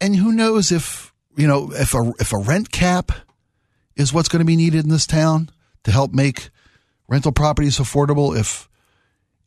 and 0.00 0.16
who 0.16 0.32
knows 0.32 0.72
if 0.72 1.12
you 1.36 1.46
know 1.46 1.72
if 1.72 1.94
a 1.94 2.12
if 2.18 2.32
a 2.32 2.38
rent 2.38 2.70
cap 2.70 3.12
is 3.96 4.12
what's 4.12 4.28
going 4.28 4.40
to 4.40 4.46
be 4.46 4.56
needed 4.56 4.84
in 4.84 4.90
this 4.90 5.06
town 5.06 5.50
to 5.84 5.90
help 5.90 6.12
make 6.12 6.50
rental 7.08 7.32
properties 7.32 7.78
affordable 7.78 8.36
if 8.36 8.68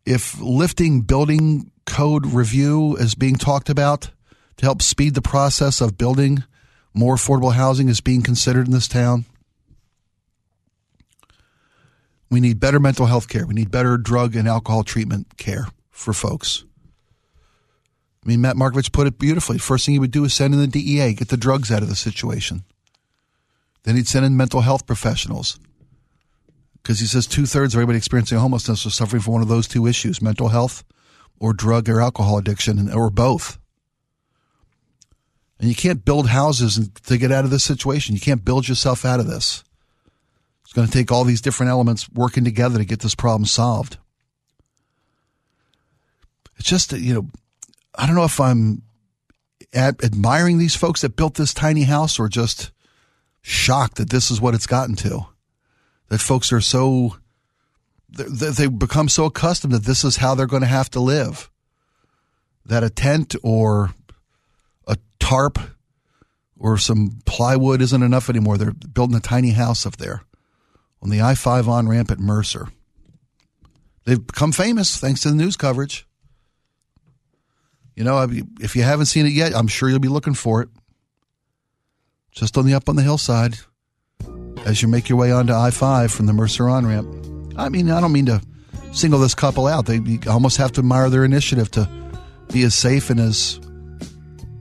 if 0.05 0.39
lifting 0.41 1.01
building 1.01 1.71
code 1.85 2.25
review 2.25 2.95
is 2.97 3.15
being 3.15 3.35
talked 3.35 3.69
about 3.69 4.11
to 4.57 4.65
help 4.65 4.81
speed 4.81 5.13
the 5.13 5.21
process 5.21 5.81
of 5.81 5.97
building 5.97 6.43
more 6.99 7.15
affordable 7.15 7.53
housing 7.53 7.89
is 7.89 8.01
being 8.01 8.21
considered 8.21 8.67
in 8.67 8.73
this 8.73 8.87
town 8.87 9.25
we 12.29 12.39
need 12.39 12.59
better 12.59 12.79
mental 12.79 13.05
health 13.05 13.27
care 13.27 13.45
we 13.47 13.53
need 13.53 13.71
better 13.71 13.97
drug 13.97 14.35
and 14.35 14.47
alcohol 14.47 14.83
treatment 14.83 15.37
care 15.37 15.67
for 15.91 16.13
folks 16.13 16.65
I 18.23 18.27
mean, 18.27 18.41
Matt 18.41 18.57
Markovich 18.57 18.91
put 18.91 19.07
it 19.07 19.17
beautifully. 19.17 19.57
First 19.57 19.85
thing 19.85 19.93
he 19.93 19.99
would 19.99 20.11
do 20.11 20.25
is 20.25 20.33
send 20.33 20.53
in 20.53 20.59
the 20.59 20.67
DEA, 20.67 21.13
get 21.13 21.29
the 21.29 21.37
drugs 21.37 21.71
out 21.71 21.81
of 21.81 21.89
the 21.89 21.95
situation. 21.95 22.63
Then 23.83 23.95
he'd 23.95 24.07
send 24.07 24.25
in 24.25 24.35
mental 24.35 24.61
health 24.61 24.85
professionals. 24.85 25.59
Because 26.81 26.99
he 26.99 27.05
says 27.05 27.27
two 27.27 27.45
thirds 27.45 27.73
of 27.73 27.77
everybody 27.77 27.97
experiencing 27.97 28.37
homelessness 28.37 28.85
are 28.85 28.89
suffering 28.89 29.21
from 29.21 29.33
one 29.33 29.41
of 29.41 29.47
those 29.47 29.67
two 29.67 29.87
issues 29.87 30.21
mental 30.21 30.49
health 30.49 30.83
or 31.39 31.53
drug 31.53 31.87
or 31.87 32.01
alcohol 32.01 32.37
addiction, 32.37 32.91
or 32.91 33.09
both. 33.09 33.57
And 35.59 35.67
you 35.67 35.75
can't 35.75 36.05
build 36.05 36.29
houses 36.29 36.89
to 37.05 37.17
get 37.17 37.31
out 37.31 37.43
of 37.43 37.51
this 37.51 37.63
situation. 37.63 38.15
You 38.15 38.21
can't 38.21 38.45
build 38.45 38.67
yourself 38.67 39.03
out 39.03 39.19
of 39.19 39.27
this. 39.27 39.63
It's 40.63 40.73
going 40.73 40.87
to 40.87 40.93
take 40.93 41.11
all 41.11 41.23
these 41.23 41.41
different 41.41 41.71
elements 41.71 42.09
working 42.09 42.45
together 42.45 42.77
to 42.77 42.85
get 42.85 42.99
this 42.99 43.15
problem 43.15 43.45
solved. 43.45 43.97
It's 46.57 46.69
just, 46.69 46.93
you 46.93 47.13
know, 47.13 47.27
I 47.95 48.05
don't 48.05 48.15
know 48.15 48.23
if 48.23 48.39
I'm 48.39 48.83
ad- 49.73 50.03
admiring 50.03 50.57
these 50.57 50.75
folks 50.75 51.01
that 51.01 51.15
built 51.15 51.35
this 51.35 51.53
tiny 51.53 51.83
house 51.83 52.19
or 52.19 52.29
just 52.29 52.71
shocked 53.41 53.97
that 53.97 54.09
this 54.09 54.29
is 54.29 54.39
what 54.39 54.53
it's 54.53 54.67
gotten 54.67 54.95
to. 54.97 55.25
That 56.09 56.21
folks 56.21 56.51
are 56.53 56.61
so, 56.61 57.17
they've 58.09 58.77
become 58.77 59.09
so 59.09 59.25
accustomed 59.25 59.73
that 59.73 59.85
this 59.85 60.03
is 60.03 60.17
how 60.17 60.35
they're 60.35 60.47
going 60.47 60.61
to 60.61 60.67
have 60.67 60.89
to 60.91 60.99
live. 60.99 61.49
That 62.65 62.83
a 62.83 62.89
tent 62.89 63.35
or 63.41 63.95
tarp 65.29 65.59
or 66.57 66.77
some 66.77 67.19
plywood 67.25 67.81
isn't 67.81 68.03
enough 68.03 68.29
anymore. 68.29 68.57
They're 68.57 68.71
building 68.71 69.15
a 69.15 69.21
tiny 69.21 69.51
house 69.51 69.85
up 69.85 69.97
there 69.97 70.23
on 71.01 71.09
the 71.09 71.21
I 71.21 71.35
5 71.35 71.69
on 71.69 71.87
ramp 71.87 72.09
at 72.09 72.19
Mercer. 72.19 72.67
They've 74.05 74.25
become 74.25 74.51
famous 74.51 74.97
thanks 74.97 75.21
to 75.21 75.29
the 75.29 75.35
news 75.35 75.55
coverage. 75.55 76.07
You 77.95 78.03
know, 78.03 78.27
if 78.59 78.75
you 78.75 78.83
haven't 78.83 79.05
seen 79.05 79.25
it 79.25 79.33
yet, 79.33 79.53
I'm 79.55 79.67
sure 79.67 79.89
you'll 79.89 79.99
be 79.99 80.07
looking 80.07 80.33
for 80.33 80.61
it. 80.61 80.69
Just 82.31 82.57
on 82.57 82.65
the 82.65 82.73
up 82.73 82.89
on 82.89 82.95
the 82.95 83.03
hillside 83.03 83.57
as 84.65 84.81
you 84.81 84.87
make 84.87 85.09
your 85.09 85.17
way 85.17 85.31
onto 85.31 85.53
I 85.53 85.69
5 85.69 86.11
from 86.11 86.25
the 86.25 86.33
Mercer 86.33 86.67
on 86.67 86.87
ramp. 86.87 87.07
I 87.55 87.69
mean, 87.69 87.91
I 87.91 88.01
don't 88.01 88.13
mean 88.13 88.25
to 88.27 88.41
single 88.93 89.19
this 89.19 89.35
couple 89.35 89.67
out. 89.67 89.85
They 89.85 90.19
almost 90.27 90.57
have 90.57 90.71
to 90.73 90.79
admire 90.79 91.09
their 91.09 91.25
initiative 91.25 91.69
to 91.71 91.89
be 92.51 92.63
as 92.63 92.73
safe 92.73 93.09
and 93.09 93.19
as, 93.19 93.59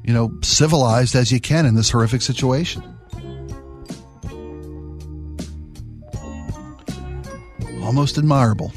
you 0.08 0.14
know, 0.14 0.32
civilized 0.42 1.14
as 1.14 1.30
you 1.30 1.38
can 1.38 1.66
in 1.66 1.74
this 1.74 1.90
horrific 1.90 2.22
situation. 2.22 2.82
Almost 7.84 8.16
admirable. 8.16 8.72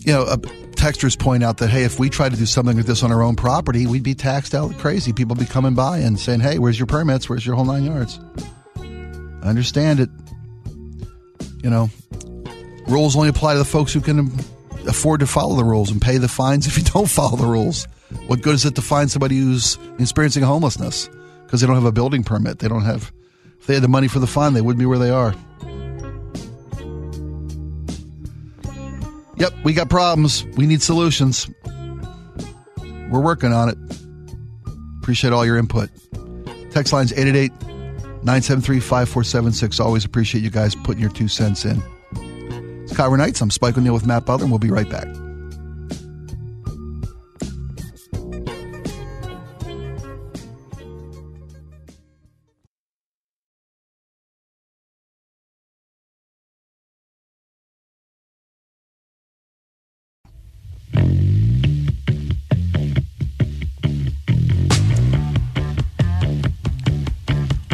you 0.00 0.14
know, 0.14 0.22
uh, 0.22 0.36
texters 0.72 1.16
point 1.16 1.44
out 1.44 1.58
that, 1.58 1.68
hey, 1.68 1.84
if 1.84 2.00
we 2.00 2.10
tried 2.10 2.30
to 2.30 2.36
do 2.36 2.46
something 2.46 2.76
like 2.76 2.86
this 2.86 3.04
on 3.04 3.12
our 3.12 3.22
own 3.22 3.36
property, 3.36 3.86
we'd 3.86 4.02
be 4.02 4.14
taxed 4.16 4.52
out 4.52 4.76
crazy. 4.78 5.12
People 5.12 5.36
be 5.36 5.44
coming 5.46 5.74
by 5.74 5.98
and 5.98 6.18
saying, 6.18 6.40
hey, 6.40 6.58
where's 6.58 6.76
your 6.76 6.86
permits? 6.86 7.28
Where's 7.28 7.46
your 7.46 7.54
whole 7.54 7.66
nine 7.66 7.84
yards? 7.84 8.18
I 8.78 9.48
understand 9.48 10.00
it. 10.00 10.08
You 11.62 11.70
know, 11.70 11.88
rules 12.88 13.14
only 13.14 13.28
apply 13.28 13.52
to 13.52 13.58
the 13.58 13.64
folks 13.64 13.92
who 13.92 14.00
can 14.00 14.32
afford 14.88 15.20
to 15.20 15.26
follow 15.26 15.56
the 15.56 15.64
rules 15.64 15.90
and 15.90 16.00
pay 16.00 16.18
the 16.18 16.28
fines 16.28 16.66
if 16.66 16.76
you 16.76 16.84
don't 16.84 17.08
follow 17.08 17.36
the 17.36 17.46
rules. 17.46 17.86
What 18.26 18.42
good 18.42 18.54
is 18.54 18.64
it 18.64 18.74
to 18.76 18.82
find 18.82 19.10
somebody 19.10 19.38
who's 19.38 19.78
experiencing 19.98 20.42
homelessness 20.42 21.08
because 21.44 21.60
they 21.60 21.66
don't 21.66 21.76
have 21.76 21.84
a 21.84 21.92
building 21.92 22.24
permit? 22.24 22.58
They 22.58 22.68
don't 22.68 22.84
have, 22.84 23.12
if 23.60 23.66
they 23.66 23.74
had 23.74 23.82
the 23.82 23.88
money 23.88 24.08
for 24.08 24.18
the 24.18 24.26
fine, 24.26 24.54
they 24.54 24.60
wouldn't 24.60 24.80
be 24.80 24.86
where 24.86 24.98
they 24.98 25.10
are. 25.10 25.34
Yep, 29.36 29.52
we 29.62 29.72
got 29.72 29.88
problems. 29.88 30.44
We 30.56 30.66
need 30.66 30.82
solutions. 30.82 31.48
We're 33.10 33.20
working 33.20 33.52
on 33.52 33.68
it. 33.68 33.78
Appreciate 35.00 35.32
all 35.32 35.46
your 35.46 35.56
input. 35.56 35.90
Text 36.70 36.92
lines 36.92 37.12
888 37.12 37.52
973 38.24 38.80
5476. 38.80 39.80
Always 39.80 40.04
appreciate 40.04 40.42
you 40.42 40.50
guys 40.50 40.74
putting 40.74 41.00
your 41.00 41.10
two 41.10 41.28
cents 41.28 41.64
in. 41.64 41.80
It's 42.88 42.96
KIRO 42.96 43.18
Nights. 43.18 43.42
I'm 43.42 43.50
Spike 43.50 43.76
O'Neill 43.76 43.92
with 43.92 44.06
Matt 44.06 44.24
Butler, 44.24 44.44
and 44.44 44.50
we'll 44.50 44.58
be 44.58 44.70
right 44.70 44.88
back. 44.88 45.04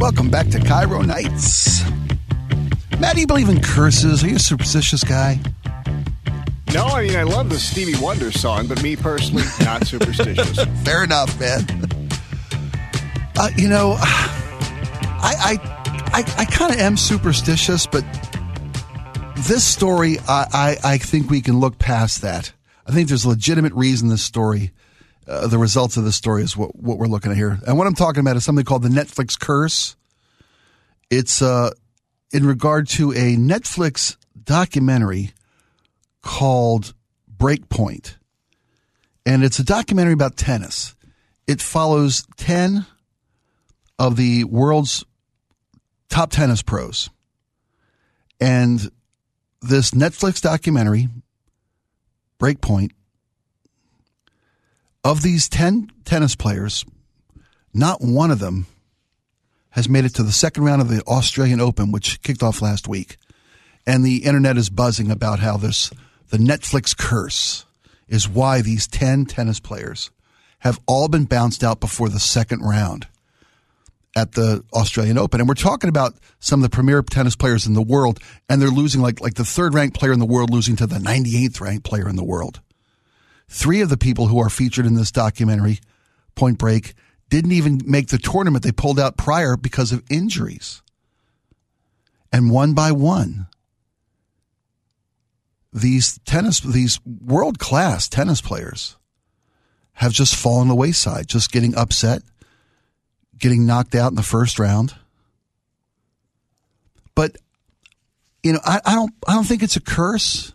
Welcome 0.01 0.31
back 0.31 0.49
to 0.49 0.59
KIRO 0.59 1.07
Nights. 1.07 1.85
Matt, 3.05 3.17
do 3.17 3.21
you 3.21 3.27
believe 3.27 3.51
in 3.51 3.61
curses? 3.61 4.25
Are 4.25 4.29
you 4.29 4.37
a 4.37 4.39
superstitious 4.39 5.05
guy? 5.05 5.39
No, 6.73 6.87
I 6.87 7.07
mean 7.07 7.17
I 7.17 7.25
love 7.25 7.51
the 7.51 7.59
Stevie 7.59 8.01
Wonder 8.01 8.33
song, 8.33 8.67
but 8.67 8.83
me 8.83 8.97
personally, 8.97 9.43
not 9.61 9.87
superstitious. 9.87 10.65
Fair 10.85 11.05
enough, 11.05 11.39
man. 11.39 11.67
Uh, 13.37 13.51
you 13.59 13.69
know, 13.69 13.97
I 13.99 15.37
I 15.39 15.59
I, 16.15 16.35
I 16.39 16.45
kind 16.47 16.73
of 16.73 16.81
am 16.81 16.97
superstitious, 16.97 17.87
but 17.87 18.07
this 19.37 19.65
story, 19.65 20.17
I, 20.27 20.47
I 20.83 20.93
I 20.95 20.97
think 20.97 21.29
we 21.29 21.43
can 21.43 21.61
look 21.61 21.79
past 21.79 22.23
that. 22.23 22.55
I 22.87 22.93
think 22.93 23.09
there's 23.09 23.27
a 23.27 23.29
legitimate 23.29 23.75
reason 23.75 24.09
this 24.09 24.23
story 24.23 24.73
uh, 25.29 25.47
the 25.47 25.59
results 25.59 25.99
of 25.99 26.05
this 26.05 26.17
story 26.17 26.43
is 26.43 26.57
what, 26.57 26.75
what 26.75 26.97
we're 26.97 27.07
looking 27.07 27.33
at 27.33 27.37
here. 27.37 27.59
And 27.67 27.77
what 27.77 27.87
I'm 27.87 27.95
talking 27.95 28.21
about 28.21 28.37
is 28.37 28.47
something 28.47 28.65
called 28.65 28.83
the 28.83 28.89
Netflix 28.89 29.39
curse. 29.39 29.95
It's 31.11 31.43
uh, 31.43 31.71
in 32.35 32.45
regard 32.45 32.89
to 32.89 33.13
a 33.13 33.37
Netflix 33.37 34.17
documentary 34.43 35.31
called 36.21 36.93
Breakpoint. 37.35 38.17
And 39.25 39.45
it's 39.45 39.61
a 39.61 39.65
documentary 39.65 40.15
about 40.15 40.37
tennis. 40.37 40.97
It 41.47 41.61
follows 41.61 42.27
10 42.37 42.87
of 44.01 44.17
the 44.17 44.43
world's 44.45 45.05
top 46.09 46.33
tennis 46.33 46.61
pros. 46.61 47.09
And 48.41 48.91
this 49.63 49.93
Netflix 49.93 50.43
documentary, 50.43 51.09
Breakpoint, 52.41 52.91
of 55.05 55.23
these 55.23 55.49
10 55.49 55.93
tennis 56.05 56.35
players, 56.35 56.85
not 57.73 58.01
one 58.01 58.33
of 58.33 58.41
them 58.41 58.67
has 59.75 59.89
made 59.89 60.05
it 60.05 60.15
to 60.15 60.23
the 60.23 60.33
second 60.33 60.65
round 60.65 60.81
of 60.81 60.89
the 60.89 61.03
Australian 61.03 61.61
Open, 61.61 61.91
which 61.91 62.23
kicked 62.23 62.45
off 62.45 62.63
last 62.63 62.87
week. 62.87 63.17
And 63.85 64.05
the 64.05 64.19
internet 64.19 64.57
is 64.57 64.71
buzzing 64.71 65.11
about 65.11 65.41
how 65.41 65.57
this, 65.57 65.91
the 66.31 66.39
Netflix 66.39 66.97
curse 66.97 67.67
is 68.09 68.29
why 68.29 68.63
these 68.63 68.87
10 68.87 69.27
tennis 69.27 69.59
players 69.59 70.11
have 70.61 70.79
all 70.87 71.09
been 71.09 71.25
bounced 71.25 71.65
out 71.65 71.81
before 71.81 72.09
the 72.09 72.21
second 72.21 72.61
round 72.61 73.09
at 74.17 74.33
the 74.33 74.63
Australian 74.73 75.19
Open. 75.19 75.41
And 75.41 75.49
we're 75.49 75.55
talking 75.55 75.89
about 75.89 76.15
some 76.39 76.61
of 76.61 76.71
the 76.71 76.75
premier 76.75 77.03
tennis 77.03 77.35
players 77.35 77.67
in 77.67 77.75
the 77.75 77.83
world, 77.83 78.21
and 78.49 78.63
they're 78.63 78.69
losing 78.69 79.03
like, 79.03 79.21
like 79.21 79.35
the 79.35 79.45
third 79.45 79.75
ranked 79.75 79.99
player 79.99 80.13
in 80.13 80.21
the 80.21 80.25
world 80.25 80.51
losing 80.51 80.77
to 80.77 80.87
the 80.87 80.99
98th 80.99 81.61
ranked 81.61 81.85
player 81.85 82.09
in 82.09 82.15
the 82.15 82.23
world. 82.23 82.61
Three 83.49 83.81
of 83.81 83.89
the 83.89 83.97
people 83.97 84.29
who 84.29 84.39
are 84.39 84.51
featured 84.51 84.87
in 84.87 84.95
this 84.95 85.11
documentary, 85.11 85.81
Point 86.37 86.59
Break, 86.59 86.95
didn't 87.29 87.53
even 87.53 87.81
make 87.85 88.09
the 88.09 88.19
tournament. 88.19 88.65
They 88.65 88.73
pulled 88.73 89.01
out 89.01 89.17
prior 89.17 89.57
because 89.57 89.93
of 89.93 90.03
injuries. 90.11 90.83
And 92.33 92.51
one 92.51 92.75
by 92.75 92.93
one, 92.93 93.47
these 95.73 96.19
tennis, 96.25 96.61
these 96.61 97.01
world 97.05 97.59
class 97.59 98.09
tennis 98.09 98.41
players 98.41 98.97
have 99.95 100.13
just 100.13 100.35
fallen 100.35 100.69
the 100.69 100.75
wayside, 100.75 101.29
just 101.29 101.53
getting 101.53 101.77
upset, 101.77 102.23
getting 103.39 103.67
knocked 103.67 103.95
out 103.95 104.11
in 104.11 104.17
the 104.17 104.23
first 104.23 104.59
round. 104.59 104.95
But 107.15 107.37
you 108.43 108.53
know, 108.53 108.61
I, 108.65 108.81
I 108.85 108.95
don't 108.95 109.15
I 109.27 109.35
don't 109.35 109.45
think 109.45 109.63
it's 109.63 109.77
a 109.77 109.81
curse. 109.81 110.53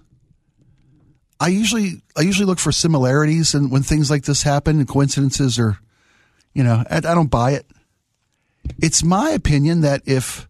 I 1.40 1.48
usually 1.48 2.02
I 2.18 2.22
usually 2.22 2.46
look 2.46 2.60
for 2.60 2.72
similarities 2.72 3.54
and 3.54 3.72
when 3.72 3.84
things 3.84 4.12
like 4.12 4.24
this 4.24 4.44
happen 4.44 4.80
and 4.80 4.88
coincidences 4.88 5.58
or 5.58 5.80
you 6.54 6.64
know, 6.64 6.84
I, 6.90 6.98
I 6.98 7.00
don't 7.00 7.30
buy 7.30 7.52
it. 7.52 7.66
It's 8.82 9.04
my 9.04 9.32
opinion 9.32 9.82
that 9.82 10.04
if 10.06 10.48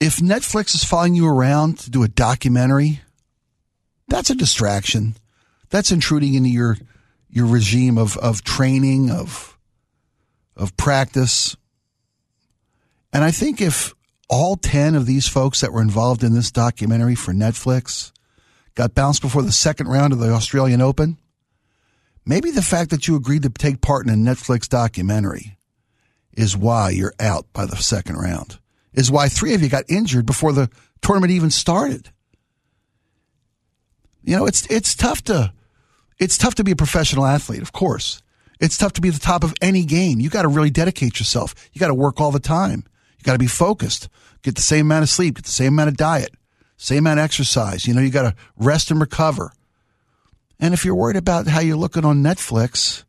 if 0.00 0.18
Netflix 0.18 0.74
is 0.74 0.84
following 0.84 1.14
you 1.14 1.26
around 1.26 1.78
to 1.80 1.90
do 1.90 2.02
a 2.02 2.08
documentary, 2.08 3.00
that's 4.08 4.30
a 4.30 4.34
distraction. 4.34 5.16
That's 5.70 5.92
intruding 5.92 6.34
into 6.34 6.50
your 6.50 6.76
your 7.30 7.46
regime 7.46 7.98
of 7.98 8.16
of 8.18 8.44
training, 8.44 9.10
of 9.10 9.58
of 10.56 10.76
practice. 10.76 11.56
And 13.12 13.24
I 13.24 13.30
think 13.30 13.60
if 13.60 13.94
all 14.28 14.56
10 14.56 14.94
of 14.94 15.06
these 15.06 15.28
folks 15.28 15.60
that 15.60 15.72
were 15.72 15.82
involved 15.82 16.24
in 16.24 16.34
this 16.34 16.50
documentary 16.50 17.14
for 17.14 17.32
Netflix 17.32 18.12
got 18.74 18.94
bounced 18.94 19.22
before 19.22 19.42
the 19.42 19.52
second 19.52 19.86
round 19.86 20.12
of 20.12 20.18
the 20.18 20.32
Australian 20.32 20.80
Open. 20.80 21.18
Maybe 22.26 22.50
the 22.50 22.62
fact 22.62 22.90
that 22.90 23.06
you 23.06 23.16
agreed 23.16 23.42
to 23.42 23.50
take 23.50 23.80
part 23.80 24.06
in 24.06 24.12
a 24.12 24.16
Netflix 24.16 24.68
documentary 24.68 25.58
is 26.32 26.56
why 26.56 26.90
you're 26.90 27.14
out 27.20 27.46
by 27.52 27.66
the 27.66 27.76
second 27.76 28.16
round, 28.16 28.58
is 28.92 29.10
why 29.10 29.28
three 29.28 29.54
of 29.54 29.62
you 29.62 29.68
got 29.68 29.84
injured 29.88 30.26
before 30.26 30.52
the 30.52 30.70
tournament 31.02 31.32
even 31.32 31.50
started. 31.50 32.10
You 34.22 34.36
know, 34.36 34.46
it's 34.46 34.66
it's 34.70 34.94
tough 34.94 35.22
to 35.24 35.52
it's 36.18 36.38
tough 36.38 36.54
to 36.56 36.64
be 36.64 36.72
a 36.72 36.76
professional 36.76 37.26
athlete, 37.26 37.62
of 37.62 37.72
course. 37.72 38.22
It's 38.60 38.78
tough 38.78 38.94
to 38.94 39.00
be 39.00 39.08
at 39.08 39.14
the 39.14 39.20
top 39.20 39.44
of 39.44 39.52
any 39.60 39.84
game. 39.84 40.20
You 40.20 40.30
got 40.30 40.42
to 40.42 40.48
really 40.48 40.70
dedicate 40.70 41.18
yourself. 41.18 41.54
You 41.72 41.80
got 41.80 41.88
to 41.88 41.94
work 41.94 42.20
all 42.20 42.30
the 42.30 42.38
time. 42.38 42.84
You 43.18 43.24
got 43.24 43.32
to 43.32 43.38
be 43.38 43.46
focused. 43.46 44.08
Get 44.42 44.54
the 44.54 44.62
same 44.62 44.86
amount 44.86 45.02
of 45.02 45.08
sleep, 45.08 45.36
get 45.36 45.44
the 45.44 45.50
same 45.50 45.74
amount 45.74 45.88
of 45.88 45.96
diet, 45.96 46.34
same 46.76 46.98
amount 46.98 47.18
of 47.18 47.24
exercise. 47.24 47.86
You 47.86 47.94
know, 47.94 48.00
you 48.00 48.10
got 48.10 48.22
to 48.22 48.34
rest 48.56 48.90
and 48.90 49.00
recover. 49.00 49.52
And 50.58 50.72
if 50.72 50.84
you're 50.84 50.94
worried 50.94 51.16
about 51.16 51.46
how 51.46 51.60
you're 51.60 51.76
looking 51.76 52.04
on 52.04 52.22
Netflix, 52.22 53.04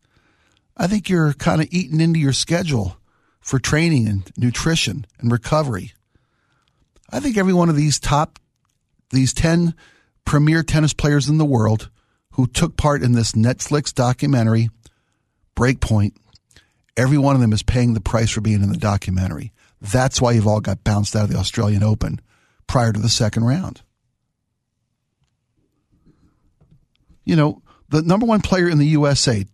I 0.78 0.88
think 0.88 1.10
you're 1.10 1.34
kind 1.34 1.62
of 1.62 1.68
eating 1.72 2.02
into 2.02 2.20
your 2.20 2.34
schedule 2.34 2.98
for 3.40 3.60
training 3.60 4.08
and 4.08 4.32
nutrition 4.38 5.06
and 5.20 5.32
recovery. 5.32 5.94
I 7.12 7.20
think 7.20 7.38
every 7.38 7.54
one 7.54 7.70
of 7.70 7.76
these 7.76 8.00
top, 8.00 8.40
these 9.12 9.34
10 9.34 9.76
premier 10.26 10.64
tennis 10.64 10.94
players 10.94 11.30
in 11.30 11.38
the 11.38 11.46
world 11.46 11.90
who 12.32 12.48
took 12.48 12.76
part 12.76 13.04
in 13.04 13.14
this 13.14 13.34
Netflix 13.34 13.94
documentary, 13.94 14.70
Breakpoint, 15.56 16.14
every 16.98 17.18
one 17.18 17.36
of 17.36 17.42
them 17.42 17.54
is 17.54 17.64
paying 17.64 17.94
the 17.94 18.02
price 18.02 18.32
for 18.32 18.42
being 18.42 18.64
in 18.64 18.72
the 18.72 18.78
documentary. 18.78 19.54
That's 19.80 20.20
why 20.20 20.32
you've 20.32 20.48
all 20.48 20.62
got 20.62 20.84
bounced 20.84 21.16
out 21.16 21.26
of 21.26 21.30
the 21.30 21.38
Australian 21.38 21.84
Open 21.84 22.20
prior 22.68 22.92
to 22.92 23.00
the 23.00 23.10
second 23.10 23.46
round. 23.46 23.82
You 27.26 27.36
know, 27.36 27.62
the 27.90 28.02
number 28.02 28.26
one 28.26 28.42
player 28.42 28.70
in 28.70 28.78
the 28.78 28.88
USA, 28.88 29.46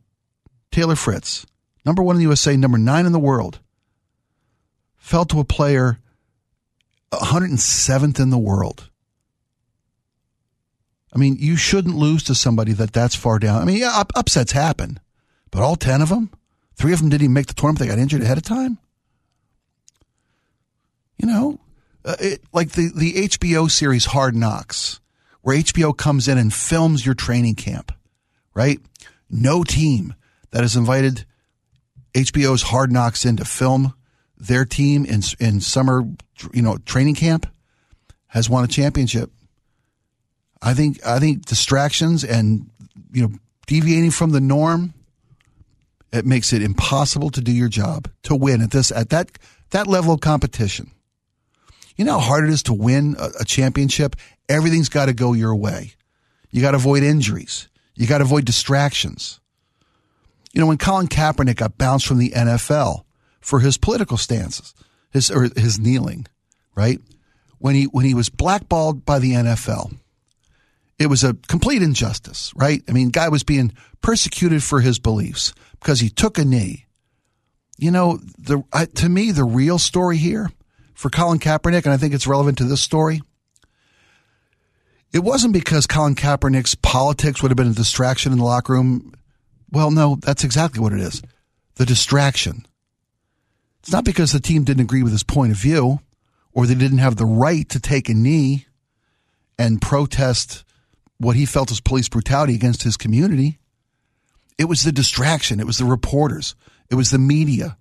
Taylor 0.72 0.96
Fritz, 0.96 1.46
number 1.86 2.04
one 2.04 2.16
in 2.16 2.20
the 2.20 2.24
USA, 2.24 2.56
number 2.56 2.78
nine 2.78 3.06
in 3.06 3.12
the 3.12 3.20
world, 3.20 3.60
fell 4.98 5.26
to 5.26 5.40
a 5.40 5.46
player 5.46 6.00
107th 7.12 8.20
in 8.20 8.30
the 8.30 8.38
world. 8.38 8.90
I 11.14 11.18
mean, 11.18 11.36
you 11.40 11.58
shouldn't 11.58 11.96
lose 11.96 12.24
to 12.24 12.36
somebody 12.36 12.72
that 12.74 12.94
that's 12.94 13.16
far 13.16 13.38
down. 13.38 13.62
I 13.62 13.66
mean, 13.66 13.78
yeah, 13.78 14.04
upsets 14.16 14.54
happen, 14.54 15.00
but 15.50 15.62
all 15.62 15.76
10 15.76 16.02
of 16.02 16.10
them, 16.10 16.32
three 16.76 16.94
of 16.94 17.00
them 17.00 17.10
didn't 17.10 17.24
even 17.24 17.34
make 17.34 17.48
the 17.48 17.54
tournament. 17.54 17.80
They 17.80 17.88
got 17.88 18.00
injured 18.00 18.22
ahead 18.22 18.38
of 18.38 18.44
time. 18.44 18.78
You 21.18 21.28
know, 21.28 21.60
uh, 22.06 22.16
it, 22.20 22.42
like 22.54 22.72
the, 22.72 22.92
the 22.96 23.14
HBO 23.28 23.70
series 23.70 24.06
Hard 24.06 24.36
Knocks, 24.36 25.02
where 25.42 25.58
HBO 25.58 25.96
comes 25.96 26.28
in 26.28 26.38
and 26.38 26.54
films 26.54 27.06
your 27.06 27.16
training 27.16 27.56
camp, 27.56 27.92
right? 28.54 28.80
No 29.30 29.64
team 29.64 30.14
that 30.52 30.62
has 30.62 30.76
invited 30.76 31.26
HBO's 32.14 32.64
Hard 32.64 32.92
Knocks 32.92 33.26
in 33.26 33.38
to 33.38 33.46
film 33.46 33.94
their 34.38 34.66
team 34.66 35.06
in 35.06 35.22
in 35.40 35.62
summer, 35.62 36.04
you 36.54 36.62
know, 36.62 36.78
training 36.78 37.16
camp 37.16 37.48
has 38.28 38.50
won 38.50 38.64
a 38.64 38.68
championship. 38.68 39.32
I 40.62 40.74
think 40.74 41.06
I 41.06 41.20
think 41.20 41.46
distractions 41.46 42.24
and 42.24 42.70
you 43.12 43.24
know 43.24 43.34
deviating 43.68 44.12
from 44.12 44.32
the 44.32 44.42
norm 44.42 44.94
it 46.12 46.26
makes 46.26 46.52
it 46.52 46.62
impossible 46.62 47.30
to 47.32 47.42
do 47.42 47.52
your 47.52 47.70
job 47.70 48.10
to 48.24 48.36
win 48.36 48.62
at 48.62 48.72
this 48.72 48.92
at 48.92 49.10
that 49.10 49.32
that 49.70 49.88
level 49.88 50.14
of 50.14 50.22
competition. 50.22 50.92
You 51.96 52.06
know 52.06 52.20
how 52.20 52.28
hard 52.28 52.44
it 52.46 52.50
is 52.50 52.64
to 52.64 52.74
win 52.74 53.16
a, 53.20 53.30
a 53.42 53.46
championship? 53.46 54.16
Everything's 54.52 54.90
got 54.90 55.06
to 55.06 55.14
go 55.14 55.34
your 55.34 55.56
way. 55.56 55.94
You 56.50 56.62
got 56.62 56.72
to 56.72 56.78
avoid 56.78 57.04
injuries. 57.04 57.70
You 57.96 58.06
got 58.06 58.18
to 58.18 58.26
avoid 58.26 58.46
distractions. 58.46 59.40
You 60.54 60.60
know, 60.60 60.68
when 60.68 60.78
Colin 60.78 61.08
Kaepernick 61.08 61.56
got 61.56 61.78
bounced 61.78 62.06
from 62.06 62.18
the 62.18 62.32
NFL 62.32 63.06
for 63.40 63.60
his 63.60 63.78
political 63.78 64.18
stances, 64.18 64.74
his 65.10 65.32
or 65.32 65.50
his 65.56 65.80
kneeling, 65.80 66.28
right? 66.76 67.00
When 67.60 67.76
he 67.76 67.86
when 67.86 68.06
he 68.06 68.14
was 68.14 68.28
blackballed 68.28 69.06
by 69.06 69.20
the 69.20 69.32
NFL, 69.32 69.96
it 71.00 71.08
was 71.08 71.24
a 71.24 71.36
complete 71.48 71.82
injustice, 71.82 72.52
right? 72.56 72.84
I 72.90 72.92
mean, 72.92 73.10
guy 73.10 73.30
was 73.30 73.44
being 73.44 73.74
persecuted 74.02 74.64
for 74.64 74.82
his 74.82 75.00
beliefs 75.00 75.54
because 75.80 76.02
he 76.02 76.10
took 76.10 76.38
a 76.38 76.44
knee. 76.44 76.86
You 77.78 77.92
know, 77.92 78.20
the 78.38 78.64
to 78.96 79.10
me 79.10 79.32
the 79.32 79.46
real 79.46 79.80
story 79.80 80.18
here 80.18 80.52
for 80.94 81.10
Colin 81.10 81.40
Kaepernick, 81.40 81.86
and 81.86 81.94
I 81.94 81.98
think 81.98 82.14
it's 82.14 82.28
relevant 82.28 82.58
to 82.58 82.66
this 82.66 82.82
story. 82.82 83.22
It 85.14 85.20
wasn't 85.20 85.54
because 85.54 85.88
Colin 85.88 86.16
Kaepernick's 86.16 86.76
politics 86.76 87.42
would 87.42 87.52
have 87.52 87.58
been 87.58 87.68
a 87.68 87.74
distraction 87.74 88.32
in 88.32 88.38
the 88.38 88.46
locker 88.46 88.74
room. 88.74 89.14
Well, 89.72 89.92
no, 89.92 90.18
that's 90.22 90.44
exactly 90.44 90.82
what 90.82 90.94
it 90.94 91.00
is. 91.00 91.22
The 91.76 91.86
distraction. 91.86 92.66
It's 93.80 93.92
not 93.92 94.06
because 94.06 94.32
the 94.32 94.40
team 94.40 94.64
didn't 94.64 94.84
agree 94.84 95.04
with 95.04 95.12
his 95.12 95.24
point 95.24 95.52
of 95.52 95.58
view 95.58 96.00
or 96.54 96.66
they 96.66 96.76
didn't 96.76 97.00
have 97.00 97.16
the 97.16 97.26
right 97.26 97.68
to 97.70 97.80
take 97.80 98.10
a 98.10 98.14
knee 98.14 98.68
and 99.58 99.82
protest 99.82 100.64
what 101.18 101.36
he 101.36 101.46
felt 101.46 101.70
was 101.70 101.82
police 101.82 102.10
brutality 102.10 102.56
against 102.56 102.84
his 102.84 102.98
community. 102.98 103.60
It 104.58 104.66
was 104.66 104.84
the 104.84 104.92
distraction. 104.92 105.60
It 105.60 105.68
was 105.68 105.78
the 105.78 105.86
reporters. 105.86 106.56
It 106.90 106.96
was 106.96 107.12
the 107.12 107.20
media 107.20 107.78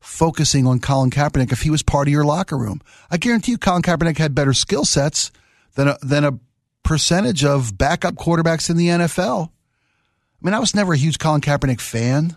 focusing 0.00 0.66
on 0.66 0.80
Colin 0.80 1.10
Kaepernick 1.10 1.52
if 1.52 1.62
he 1.62 1.70
was 1.70 1.82
part 1.82 2.08
of 2.08 2.12
your 2.12 2.24
locker 2.24 2.58
room. 2.58 2.80
I 3.10 3.16
guarantee 3.16 3.52
you 3.52 3.58
Colin 3.58 3.82
Kaepernick 3.82 4.18
had 4.18 4.34
better 4.34 4.52
skill 4.52 4.84
sets 4.84 5.30
than 5.74 5.88
a, 5.88 5.98
than 6.02 6.24
a 6.24 6.38
percentage 6.82 7.44
of 7.44 7.76
backup 7.76 8.14
quarterbacks 8.14 8.68
in 8.70 8.76
the 8.76 8.88
NFL. 8.88 9.48
I 9.48 10.46
mean, 10.46 10.54
I 10.54 10.58
was 10.58 10.74
never 10.74 10.92
a 10.92 10.98
huge 10.98 11.18
Colin 11.18 11.40
Kaepernick 11.40 11.80
fan, 11.80 12.36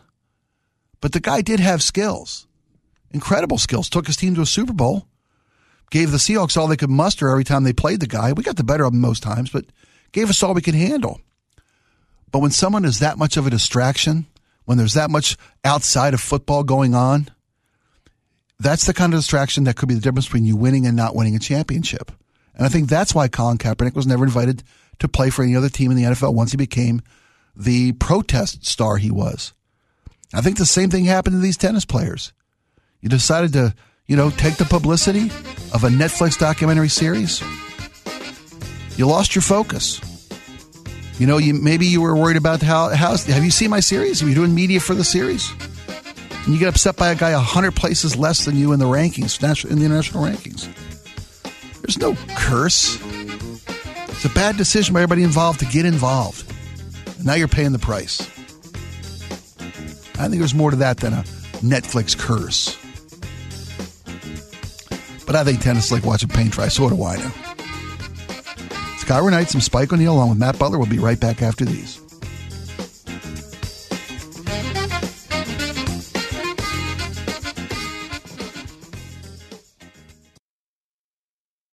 but 1.01 1.12
the 1.12 1.19
guy 1.19 1.41
did 1.41 1.60
have 1.60 1.81
skills, 1.81 2.47
incredible 3.12 3.58
skills. 3.58 3.89
Took 3.89 4.08
his 4.08 4.17
team 4.17 4.36
to 4.36 4.41
a 4.41 4.45
Super 4.45 4.73
Bowl, 4.73 5.08
gave 5.89 6.12
the 6.12 6.17
Seahawks 6.17 6.58
all 6.58 6.67
they 6.67 6.77
could 6.77 6.89
muster 6.89 7.29
every 7.29 7.43
time 7.43 7.63
they 7.63 7.73
played 7.73 7.99
the 7.99 8.08
guy. 8.08 8.34
We 8.34 8.43
got 8.43 8.58
the 8.58 8.63
better 8.63 8.84
of 8.84 8.93
him 8.93 9.01
most 9.01 9.23
times, 9.23 9.49
but 9.49 9.65
gave 10.12 10.29
us 10.29 10.41
all 10.43 10.53
we 10.53 10.62
could 10.62 10.75
handle. 10.75 11.19
But 12.31 12.39
when 12.39 12.51
someone 12.51 12.86
is 12.86 12.99
that 12.99 13.17
much 13.17 13.38
of 13.38 13.47
a 13.47 13.49
distraction, 13.49 14.27
when 14.65 14.77
there's 14.77 14.93
that 14.93 15.10
much 15.10 15.38
outside 15.63 16.13
of 16.13 16.21
football 16.21 16.63
going 16.63 16.93
on, 16.93 17.29
that's 18.60 18.86
the 18.86 18.93
kind 18.93 19.13
of 19.13 19.19
distraction 19.19 19.65
that 19.65 19.75
could 19.75 19.89
be 19.89 19.95
the 19.95 20.01
difference 20.01 20.25
between 20.25 20.45
you 20.45 20.55
winning 20.55 20.86
and 20.86 20.95
not 20.95 21.15
winning 21.15 21.36
a 21.36 21.39
championship. 21.39 22.12
And 22.56 22.65
I 22.65 22.70
think 22.70 22.89
that's 22.89 23.13
why 23.13 23.28
Colin 23.28 23.58
Kaepernick 23.58 23.96
was 23.96 24.08
never 24.08 24.24
invited 24.24 24.63
to 25.00 25.08
play 25.08 25.30
for 25.30 25.44
any 25.44 25.56
other 25.56 25.70
team 25.70 25.91
in 25.91 25.98
the 25.98 26.04
NFL 26.04 26.34
once 26.34 26.52
he 26.52 26.58
became 26.58 27.02
the 27.56 27.94
protest 27.94 28.65
star 28.65 28.98
he 28.98 29.12
was. 29.12 29.54
I 30.34 30.41
think 30.41 30.58
the 30.58 30.65
same 30.65 30.89
thing 30.89 31.06
happened 31.06 31.36
to 31.36 31.39
these 31.39 31.58
tennis 31.58 31.86
players. 31.86 32.34
You 33.02 33.10
decided 33.10 33.54
to, 33.54 33.76
you 34.08 34.15
know, 34.15 34.30
take 34.32 34.56
the 34.56 34.65
publicity 34.65 35.26
of 35.74 35.84
a 35.84 35.89
Netflix 35.89 36.38
documentary 36.38 36.89
series. 36.89 37.41
You 38.98 39.08
lost 39.08 39.36
your 39.36 39.41
focus. 39.41 40.02
You 41.20 41.28
know, 41.28 41.38
you 41.38 41.54
maybe 41.54 41.86
you 41.86 42.02
were 42.02 42.15
worried 42.15 42.38
about 42.38 42.62
how 42.62 42.89
how 42.89 43.15
have 43.15 43.44
you 43.44 43.52
seen 43.52 43.70
my 43.70 43.80
series? 43.80 44.22
Are 44.22 44.28
you 44.28 44.36
doing 44.36 44.54
media 44.54 44.80
for 44.80 44.96
the 44.96 45.04
series? 45.04 45.50
And 46.44 46.54
you 46.54 46.60
get 46.60 46.68
upset 46.68 46.98
by 46.98 47.12
a 47.12 47.15
guy 47.15 47.32
a 47.32 47.39
hundred 47.39 47.76
places 47.76 48.15
less 48.15 48.46
than 48.46 48.56
you 48.56 48.74
in 48.74 48.80
the 48.80 48.86
rankings, 48.86 49.41
in 49.70 49.80
the 49.80 49.86
international 49.86 50.24
rankings. 50.24 50.68
There's 51.86 52.00
no 52.00 52.15
curse. 52.36 53.00
It's 54.10 54.26
a 54.26 54.30
bad 54.30 54.58
decision 54.58 54.95
by 54.95 55.02
everybody 55.04 55.21
involved 55.21 55.60
to 55.60 55.67
get 55.67 55.86
involved. 55.86 56.52
And 57.17 57.28
now 57.28 57.36
you're 57.36 57.48
paying 57.48 57.74
the 57.74 57.80
price. 57.80 58.21
I 60.17 60.28
think 60.28 60.39
there's 60.39 60.56
more 60.56 60.71
to 60.71 60.78
that 60.78 60.98
than 60.98 61.13
a 61.13 61.24
Netflix 61.62 62.17
curse. 62.17 62.76
But 65.28 65.36
I 65.36 65.43
think 65.43 65.62
tennis 65.62 65.86
is 65.86 65.91
like 65.91 66.06
watching 66.06 66.30
paint 66.30 66.54
dry. 66.54 66.69
So 66.69 66.89
do 66.89 67.04
I 67.04 67.17
know? 67.17 67.32
KIRO 69.06 69.30
Nights 69.30 69.54
and 69.54 69.62
Spike 69.62 69.93
O'Neill 69.93 70.14
along 70.14 70.30
with 70.30 70.39
Matt 70.39 70.57
Butler 70.57 70.80
will 70.80 70.88
be 70.88 70.97
right 70.97 71.20
back 71.20 71.43
after 71.43 71.64
these. 71.64 72.01